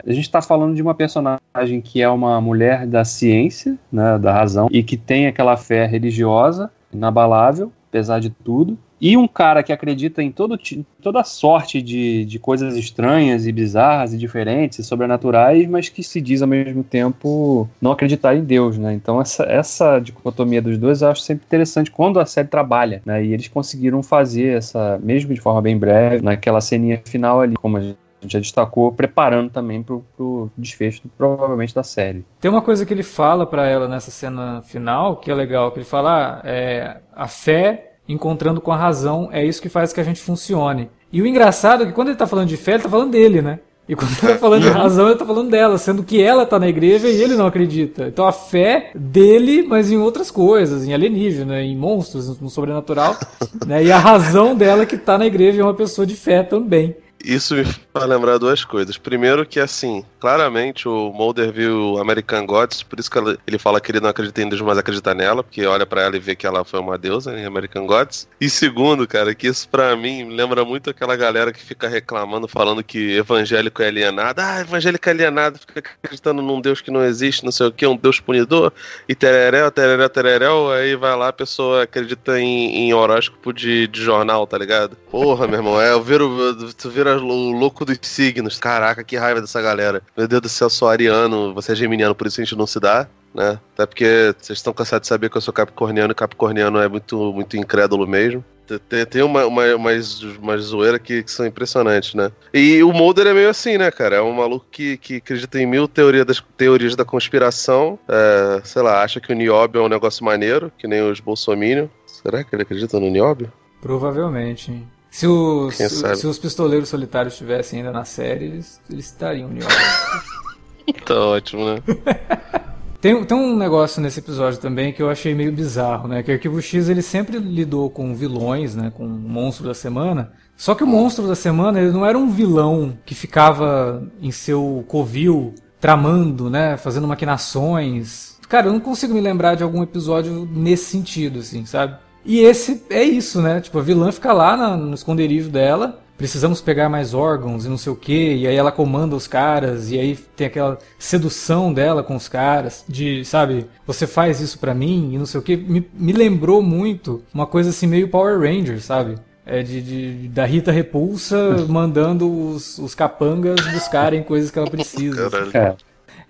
a 0.04 0.12
gente 0.12 0.24
está 0.24 0.42
falando 0.42 0.74
de 0.74 0.82
uma 0.82 0.94
personagem 0.94 1.80
que 1.82 2.02
é 2.02 2.08
uma 2.08 2.40
mulher 2.40 2.86
da 2.86 3.04
ciência, 3.04 3.76
né, 3.92 4.18
da 4.18 4.32
razão, 4.32 4.68
e 4.70 4.82
que 4.82 4.96
tem 4.96 5.26
aquela 5.26 5.56
fé 5.56 5.86
religiosa 5.86 6.70
inabalável, 6.92 7.72
apesar 7.88 8.18
de 8.18 8.30
tudo 8.30 8.76
e 9.00 9.16
um 9.16 9.26
cara 9.26 9.62
que 9.62 9.72
acredita 9.72 10.22
em 10.22 10.30
todo, 10.30 10.58
toda 11.00 11.24
sorte 11.24 11.80
de, 11.80 12.24
de 12.24 12.38
coisas 12.38 12.76
estranhas 12.76 13.46
e 13.46 13.52
bizarras 13.52 14.12
e 14.12 14.18
diferentes 14.18 14.78
e 14.78 14.84
sobrenaturais, 14.84 15.66
mas 15.68 15.88
que 15.88 16.02
se 16.02 16.20
diz 16.20 16.42
ao 16.42 16.48
mesmo 16.48 16.84
tempo 16.84 17.68
não 17.80 17.92
acreditar 17.92 18.34
em 18.34 18.44
Deus, 18.44 18.76
né? 18.76 18.92
Então 18.92 19.20
essa, 19.20 19.44
essa 19.44 19.98
dicotomia 19.98 20.60
dos 20.60 20.76
dois 20.76 21.02
eu 21.02 21.08
acho 21.08 21.22
sempre 21.22 21.44
interessante 21.46 21.90
quando 21.90 22.20
a 22.20 22.26
série 22.26 22.48
trabalha, 22.48 23.02
né? 23.04 23.24
E 23.24 23.32
eles 23.32 23.48
conseguiram 23.48 24.02
fazer 24.02 24.58
essa, 24.58 24.98
mesmo 25.02 25.32
de 25.32 25.40
forma 25.40 25.62
bem 25.62 25.78
breve, 25.78 26.22
naquela 26.22 26.60
ceninha 26.60 27.00
final 27.04 27.40
ali, 27.40 27.56
como 27.56 27.76
a 27.78 27.80
gente 27.80 27.98
já 28.26 28.38
destacou, 28.38 28.92
preparando 28.92 29.50
também 29.50 29.82
pro, 29.82 30.04
pro 30.16 30.50
desfecho, 30.56 31.02
provavelmente, 31.16 31.74
da 31.74 31.82
série. 31.82 32.24
Tem 32.38 32.50
uma 32.50 32.60
coisa 32.60 32.84
que 32.84 32.92
ele 32.92 33.02
fala 33.02 33.46
para 33.46 33.66
ela 33.66 33.88
nessa 33.88 34.10
cena 34.10 34.60
final, 34.62 35.16
que 35.16 35.30
é 35.30 35.34
legal, 35.34 35.70
que 35.72 35.78
ele 35.78 35.86
fala, 35.86 36.42
ah, 36.44 36.48
é, 36.48 36.98
a 37.14 37.26
fé 37.26 37.89
encontrando 38.12 38.60
com 38.60 38.72
a 38.72 38.76
razão, 38.76 39.28
é 39.32 39.44
isso 39.44 39.62
que 39.62 39.68
faz 39.68 39.92
que 39.92 40.00
a 40.00 40.04
gente 40.04 40.20
funcione. 40.20 40.90
E 41.12 41.20
o 41.20 41.26
engraçado 41.26 41.82
é 41.82 41.86
que 41.86 41.92
quando 41.92 42.08
ele 42.08 42.14
está 42.14 42.26
falando 42.26 42.48
de 42.48 42.56
fé, 42.56 42.72
ele 42.72 42.78
está 42.78 42.88
falando 42.88 43.10
dele, 43.10 43.42
né? 43.42 43.60
E 43.88 43.96
quando 43.96 44.10
ele 44.12 44.34
tá 44.34 44.38
falando 44.38 44.62
de 44.62 44.68
uhum. 44.68 44.74
razão, 44.74 45.04
ele 45.06 45.14
está 45.14 45.26
falando 45.26 45.50
dela, 45.50 45.76
sendo 45.76 46.04
que 46.04 46.22
ela 46.22 46.44
está 46.44 46.60
na 46.60 46.68
igreja 46.68 47.08
e 47.08 47.20
ele 47.20 47.34
não 47.34 47.46
acredita. 47.46 48.06
Então 48.06 48.24
a 48.24 48.30
fé 48.30 48.92
dele, 48.94 49.62
mas 49.66 49.90
em 49.90 49.96
outras 49.96 50.30
coisas, 50.30 50.86
em 50.86 50.94
alienígena, 50.94 51.60
em 51.60 51.76
monstros, 51.76 52.38
no 52.40 52.48
sobrenatural, 52.48 53.16
né? 53.66 53.82
E 53.82 53.90
a 53.90 53.98
razão 53.98 54.54
dela 54.54 54.86
que 54.86 54.94
está 54.94 55.18
na 55.18 55.26
igreja 55.26 55.60
é 55.60 55.64
uma 55.64 55.74
pessoa 55.74 56.06
de 56.06 56.14
fé 56.14 56.42
também. 56.44 56.94
Isso 57.24 57.54
me 57.54 57.64
faz 57.64 58.06
lembrar 58.06 58.38
duas 58.38 58.64
coisas. 58.64 58.96
Primeiro 58.96 59.44
que, 59.44 59.60
assim, 59.60 60.04
claramente 60.20 60.86
o 60.86 61.12
Mulder 61.12 61.50
viu 61.50 61.98
American 61.98 62.46
Gods, 62.46 62.82
por 62.82 63.00
isso 63.00 63.10
que 63.10 63.18
ele 63.46 63.58
fala 63.58 63.80
que 63.80 63.90
ele 63.90 64.00
não 64.00 64.10
acredita 64.10 64.42
em 64.42 64.48
Deus, 64.48 64.60
mas 64.60 64.78
acredita 64.78 65.14
nela, 65.14 65.42
porque 65.42 65.64
olha 65.66 65.86
para 65.86 66.02
ela 66.02 66.16
e 66.16 66.20
vê 66.20 66.36
que 66.36 66.46
ela 66.46 66.64
foi 66.64 66.78
uma 66.78 66.98
deusa 66.98 67.36
em 67.38 67.44
American 67.44 67.86
Gods. 67.86 68.28
E 68.40 68.50
segundo, 68.50 69.08
cara, 69.08 69.34
que 69.34 69.46
isso 69.46 69.68
para 69.68 69.96
mim 69.96 70.28
lembra 70.28 70.64
muito 70.64 70.90
aquela 70.90 71.16
galera 71.16 71.52
que 71.52 71.60
fica 71.60 71.88
reclamando, 71.88 72.46
falando 72.46 72.84
que 72.84 73.16
evangélico 73.16 73.82
é 73.82 73.88
alienado. 73.88 74.40
Ah, 74.40 74.60
evangélico 74.60 75.08
é 75.08 75.12
alienado, 75.12 75.58
fica 75.58 75.82
acreditando 76.02 76.42
num 76.42 76.60
Deus 76.60 76.80
que 76.80 76.90
não 76.90 77.02
existe, 77.02 77.44
não 77.44 77.52
sei 77.52 77.66
o 77.66 77.72
que, 77.72 77.86
um 77.86 77.96
Deus 77.96 78.20
punidor, 78.20 78.72
e 79.08 79.14
tereréu, 79.14 79.70
tereréu, 79.70 80.08
tereréu, 80.08 80.70
aí 80.70 80.94
vai 80.94 81.16
lá, 81.16 81.28
a 81.28 81.32
pessoa 81.32 81.84
acredita 81.84 82.38
em, 82.38 82.88
em 82.88 82.94
horóscopo 82.94 83.52
de, 83.52 83.88
de 83.88 84.02
jornal, 84.02 84.46
tá 84.46 84.58
ligado? 84.58 84.96
Porra, 85.10 85.46
meu 85.46 85.58
irmão, 85.58 85.80
é, 85.80 85.92
eu 85.92 86.02
viro, 86.02 86.54
tu 86.76 86.90
vira 86.90 87.16
o 87.16 87.52
louco 87.52 87.84
dos 87.84 87.98
signos. 88.02 88.58
Caraca, 88.58 89.02
que 89.02 89.16
raiva 89.16 89.40
dessa 89.40 89.60
galera. 89.62 90.02
Meu 90.16 90.26
Deus 90.26 90.42
do 90.42 90.48
céu, 90.48 90.68
sou 90.68 90.88
ariano, 90.88 91.54
você 91.54 91.72
é 91.72 91.74
geminiano, 91.74 92.14
por 92.14 92.26
isso 92.26 92.40
a 92.40 92.44
gente 92.44 92.56
não 92.56 92.66
se 92.66 92.80
dá, 92.80 93.08
né? 93.34 93.58
Até 93.74 93.86
porque 93.86 94.34
vocês 94.38 94.58
estão 94.58 94.72
cansados 94.72 95.02
de 95.02 95.08
saber 95.08 95.30
que 95.30 95.36
eu 95.36 95.40
sou 95.40 95.54
capricorniano 95.54 96.12
e 96.12 96.14
capricorniano 96.14 96.78
é 96.78 96.88
muito, 96.88 97.32
muito 97.32 97.56
incrédulo 97.56 98.06
mesmo. 98.06 98.44
Tem, 98.88 99.04
tem 99.04 99.22
uma, 99.22 99.46
uma, 99.46 99.74
umas, 99.74 100.22
umas 100.22 100.62
zoeiras 100.62 101.00
que, 101.02 101.24
que, 101.24 101.30
são 101.30 101.44
impressionantes, 101.44 102.14
né? 102.14 102.30
E 102.54 102.80
o 102.82 102.92
Mulder 102.92 103.26
é 103.26 103.34
meio 103.34 103.48
assim, 103.48 103.76
né, 103.76 103.90
cara? 103.90 104.16
É 104.16 104.22
um 104.22 104.32
maluco 104.32 104.66
que, 104.70 104.96
que 104.96 105.16
acredita 105.16 105.58
em 105.58 105.66
mil 105.66 105.88
teoria 105.88 106.24
das, 106.24 106.40
teorias 106.56 106.94
da 106.94 107.04
conspiração. 107.04 107.98
É, 108.08 108.60
sei 108.62 108.82
lá, 108.82 109.02
acha 109.02 109.20
que 109.20 109.32
o 109.32 109.34
Nióbio 109.34 109.80
é 109.80 109.84
um 109.84 109.88
negócio 109.88 110.24
maneiro, 110.24 110.70
que 110.78 110.86
nem 110.86 111.02
os 111.02 111.18
bolsominions. 111.18 111.90
Será 112.06 112.44
que 112.44 112.54
ele 112.54 112.62
acredita 112.62 113.00
no 113.00 113.10
Nióbio? 113.10 113.52
Provavelmente. 113.80 114.86
Se 115.10 115.26
os, 115.26 115.76
se, 115.76 116.16
se, 116.16 116.26
os 116.26 116.38
pistoleiros 116.38 116.88
solitários 116.88 117.34
estivessem 117.34 117.80
ainda 117.80 117.90
na 117.90 118.04
série, 118.04 118.44
eles, 118.44 118.80
eles 118.88 119.06
estariam 119.06 119.50
em 119.50 119.58
Tá 121.04 121.14
ótimo, 121.14 121.64
né? 121.64 121.82
Tem, 123.00 123.24
tem 123.24 123.36
um 123.36 123.56
negócio 123.56 124.02
nesse 124.02 124.20
episódio 124.20 124.60
também 124.60 124.92
que 124.92 125.02
eu 125.02 125.08
achei 125.08 125.34
meio 125.34 125.50
bizarro, 125.50 126.06
né? 126.06 126.22
Que 126.22 126.30
o 126.30 126.34
Arquivo 126.34 126.60
X 126.60 126.86
ele 126.90 127.00
sempre 127.00 127.38
lidou 127.38 127.88
com 127.88 128.14
vilões, 128.14 128.74
né? 128.74 128.92
Com 128.94 129.06
o 129.06 129.08
monstro 129.08 129.66
da 129.66 129.72
semana. 129.72 130.32
Só 130.54 130.74
que 130.74 130.84
o 130.84 130.86
monstro 130.86 131.26
da 131.26 131.34
semana 131.34 131.80
ele 131.80 131.92
não 131.92 132.04
era 132.04 132.18
um 132.18 132.28
vilão 132.28 132.98
que 133.06 133.14
ficava 133.14 134.06
em 134.20 134.30
seu 134.30 134.84
covil 134.86 135.54
tramando, 135.80 136.50
né? 136.50 136.76
Fazendo 136.76 137.08
maquinações. 137.08 138.38
Cara, 138.50 138.66
eu 138.66 138.72
não 138.74 138.80
consigo 138.80 139.14
me 139.14 139.20
lembrar 139.22 139.54
de 139.54 139.62
algum 139.62 139.82
episódio 139.82 140.46
nesse 140.52 140.84
sentido, 140.84 141.38
assim, 141.38 141.64
sabe? 141.64 141.96
E 142.24 142.40
esse 142.40 142.82
é 142.90 143.02
isso, 143.02 143.40
né? 143.40 143.60
Tipo, 143.60 143.78
a 143.78 143.82
vilã 143.82 144.12
fica 144.12 144.32
lá 144.32 144.56
na, 144.56 144.76
no 144.76 144.94
esconderijo 144.94 145.48
dela, 145.48 146.00
precisamos 146.20 146.60
pegar 146.60 146.90
mais 146.90 147.14
órgãos 147.14 147.64
e 147.64 147.68
não 147.68 147.78
sei 147.78 147.90
o 147.90 147.96
que, 147.96 148.34
e 148.34 148.46
aí 148.46 148.54
ela 148.54 148.70
comanda 148.70 149.16
os 149.16 149.26
caras, 149.26 149.90
e 149.90 149.98
aí 149.98 150.14
tem 150.36 150.46
aquela 150.46 150.78
sedução 150.98 151.72
dela 151.72 152.02
com 152.02 152.14
os 152.14 152.28
caras, 152.28 152.84
de, 152.86 153.24
sabe, 153.24 153.66
você 153.86 154.06
faz 154.06 154.38
isso 154.38 154.58
para 154.58 154.74
mim 154.74 155.14
e 155.14 155.18
não 155.18 155.24
sei 155.24 155.40
o 155.40 155.42
que. 155.42 155.56
Me, 155.56 155.88
me 155.94 156.12
lembrou 156.12 156.60
muito 156.62 157.22
uma 157.32 157.46
coisa 157.46 157.70
assim 157.70 157.86
meio 157.86 158.08
Power 158.08 158.38
Rangers, 158.38 158.84
sabe? 158.84 159.14
É 159.46 159.62
de, 159.62 159.80
de, 159.80 160.28
da 160.28 160.44
Rita 160.44 160.70
Repulsa 160.70 161.64
mandando 161.66 162.30
os, 162.30 162.78
os 162.78 162.94
capangas 162.94 163.58
buscarem 163.72 164.22
coisas 164.22 164.50
que 164.50 164.58
ela 164.58 164.70
precisa. 164.70 165.26
Assim. 165.26 165.74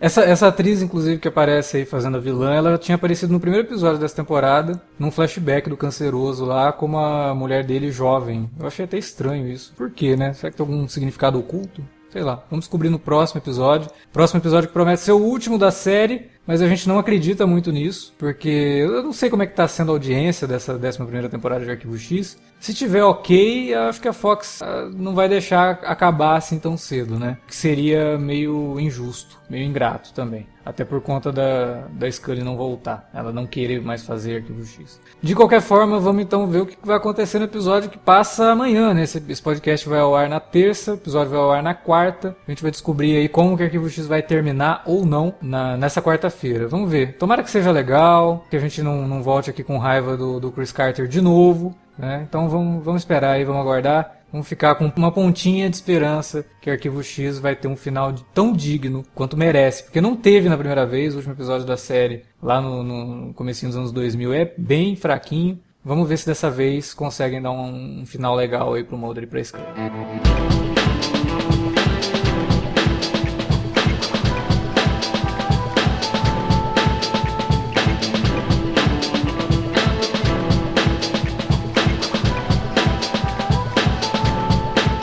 Essa, 0.00 0.22
essa 0.22 0.48
atriz, 0.48 0.80
inclusive, 0.80 1.18
que 1.18 1.28
aparece 1.28 1.76
aí 1.76 1.84
fazendo 1.84 2.16
a 2.16 2.20
vilã, 2.20 2.54
ela 2.54 2.78
tinha 2.78 2.94
aparecido 2.94 3.34
no 3.34 3.38
primeiro 3.38 3.66
episódio 3.66 3.98
dessa 3.98 4.16
temporada, 4.16 4.80
num 4.98 5.10
flashback 5.10 5.68
do 5.68 5.76
canceroso 5.76 6.46
lá, 6.46 6.72
como 6.72 6.98
a 6.98 7.34
mulher 7.34 7.62
dele 7.64 7.92
jovem. 7.92 8.48
Eu 8.58 8.66
achei 8.66 8.86
até 8.86 8.96
estranho 8.96 9.46
isso. 9.46 9.74
Por 9.76 9.90
quê, 9.90 10.16
né? 10.16 10.32
Será 10.32 10.50
que 10.50 10.56
tem 10.56 10.64
algum 10.64 10.88
significado 10.88 11.38
oculto? 11.38 11.84
Sei 12.08 12.22
lá. 12.22 12.42
Vamos 12.50 12.64
descobrir 12.64 12.88
no 12.88 12.98
próximo 12.98 13.40
episódio. 13.40 13.90
Próximo 14.10 14.40
episódio 14.40 14.68
que 14.68 14.72
promete 14.72 15.02
ser 15.02 15.12
o 15.12 15.18
último 15.18 15.58
da 15.58 15.70
série 15.70 16.30
mas 16.46 16.62
a 16.62 16.68
gente 16.68 16.88
não 16.88 16.98
acredita 16.98 17.46
muito 17.46 17.70
nisso, 17.70 18.12
porque 18.18 18.48
eu 18.48 19.02
não 19.02 19.12
sei 19.12 19.30
como 19.30 19.42
é 19.42 19.46
que 19.46 19.54
tá 19.54 19.68
sendo 19.68 19.90
a 19.90 19.94
audiência 19.94 20.46
dessa 20.46 20.74
11 20.74 20.98
primeira 20.98 21.28
temporada 21.28 21.64
de 21.64 21.70
Arquivo 21.70 21.96
X. 21.96 22.36
Se 22.58 22.74
tiver 22.74 23.02
ok, 23.02 23.74
acho 23.74 24.00
que 24.00 24.08
a 24.08 24.12
Fox 24.12 24.60
ah, 24.60 24.90
não 24.92 25.14
vai 25.14 25.28
deixar 25.28 25.80
acabar 25.82 26.36
assim 26.36 26.58
tão 26.58 26.76
cedo, 26.76 27.18
né? 27.18 27.38
Que 27.46 27.56
seria 27.56 28.18
meio 28.18 28.78
injusto, 28.78 29.38
meio 29.48 29.64
ingrato 29.64 30.12
também. 30.12 30.46
Até 30.62 30.84
por 30.84 31.00
conta 31.00 31.32
da, 31.32 31.86
da 31.90 32.10
Scully 32.10 32.44
não 32.44 32.56
voltar, 32.56 33.08
ela 33.14 33.32
não 33.32 33.46
querer 33.46 33.80
mais 33.80 34.04
fazer 34.04 34.36
Arquivo 34.36 34.64
X. 34.64 35.00
De 35.22 35.34
qualquer 35.34 35.62
forma, 35.62 35.98
vamos 35.98 36.22
então 36.22 36.46
ver 36.46 36.60
o 36.60 36.66
que 36.66 36.76
vai 36.82 36.96
acontecer 36.96 37.38
no 37.38 37.46
episódio 37.46 37.88
que 37.88 37.96
passa 37.96 38.50
amanhã, 38.50 38.92
né? 38.92 39.04
Esse, 39.04 39.22
esse 39.26 39.40
podcast 39.40 39.88
vai 39.88 39.98
ao 39.98 40.14
ar 40.14 40.28
na 40.28 40.38
terça, 40.38 40.92
o 40.92 40.96
episódio 40.96 41.30
vai 41.30 41.40
ao 41.40 41.50
ar 41.50 41.62
na 41.62 41.72
quarta. 41.72 42.36
A 42.46 42.50
gente 42.50 42.62
vai 42.62 42.70
descobrir 42.70 43.16
aí 43.16 43.28
como 43.28 43.56
que 43.56 43.62
Arquivo 43.62 43.88
X 43.88 44.06
vai 44.06 44.22
terminar 44.22 44.82
ou 44.84 45.06
não 45.06 45.34
na, 45.40 45.78
nessa 45.78 46.02
quarta-feira 46.30 46.58
feira 46.58 46.68
Vamos 46.68 46.90
ver. 46.90 47.16
Tomara 47.18 47.42
que 47.42 47.50
seja 47.50 47.70
legal, 47.70 48.46
que 48.48 48.56
a 48.56 48.60
gente 48.60 48.82
não, 48.82 49.06
não 49.06 49.22
volte 49.22 49.50
aqui 49.50 49.62
com 49.62 49.76
raiva 49.78 50.16
do, 50.16 50.40
do 50.40 50.52
Chris 50.52 50.72
Carter 50.72 51.06
de 51.06 51.20
novo. 51.20 51.76
Né? 51.98 52.24
Então 52.26 52.48
vamos, 52.48 52.82
vamos 52.84 53.02
esperar 53.02 53.32
aí, 53.32 53.44
vamos 53.44 53.60
aguardar. 53.60 54.20
vamos 54.32 54.48
ficar 54.48 54.74
com 54.76 54.90
uma 54.96 55.12
pontinha 55.12 55.68
de 55.68 55.76
esperança 55.76 56.46
que 56.60 56.70
Arquivo 56.70 57.02
X 57.02 57.38
vai 57.38 57.54
ter 57.54 57.68
um 57.68 57.76
final 57.76 58.14
tão 58.32 58.52
digno 58.52 59.04
quanto 59.14 59.36
merece. 59.36 59.82
Porque 59.84 60.00
não 60.00 60.16
teve 60.16 60.48
na 60.48 60.56
primeira 60.56 60.86
vez, 60.86 61.12
o 61.12 61.16
último 61.16 61.34
episódio 61.34 61.66
da 61.66 61.76
série, 61.76 62.22
lá 62.42 62.60
no, 62.60 62.82
no 62.82 63.34
comecinho 63.34 63.70
dos 63.70 63.78
anos 63.78 63.92
2000, 63.92 64.32
é 64.32 64.52
bem 64.56 64.96
fraquinho. 64.96 65.58
Vamos 65.84 66.08
ver 66.08 66.18
se 66.18 66.26
dessa 66.26 66.50
vez 66.50 66.92
conseguem 66.92 67.40
dar 67.40 67.50
um, 67.50 68.00
um 68.02 68.06
final 68.06 68.34
legal 68.34 68.74
aí 68.74 68.84
pro 68.84 68.98
Mulder 68.98 69.24
e 69.24 69.26
pra 69.26 69.42
Scully. 69.42 69.64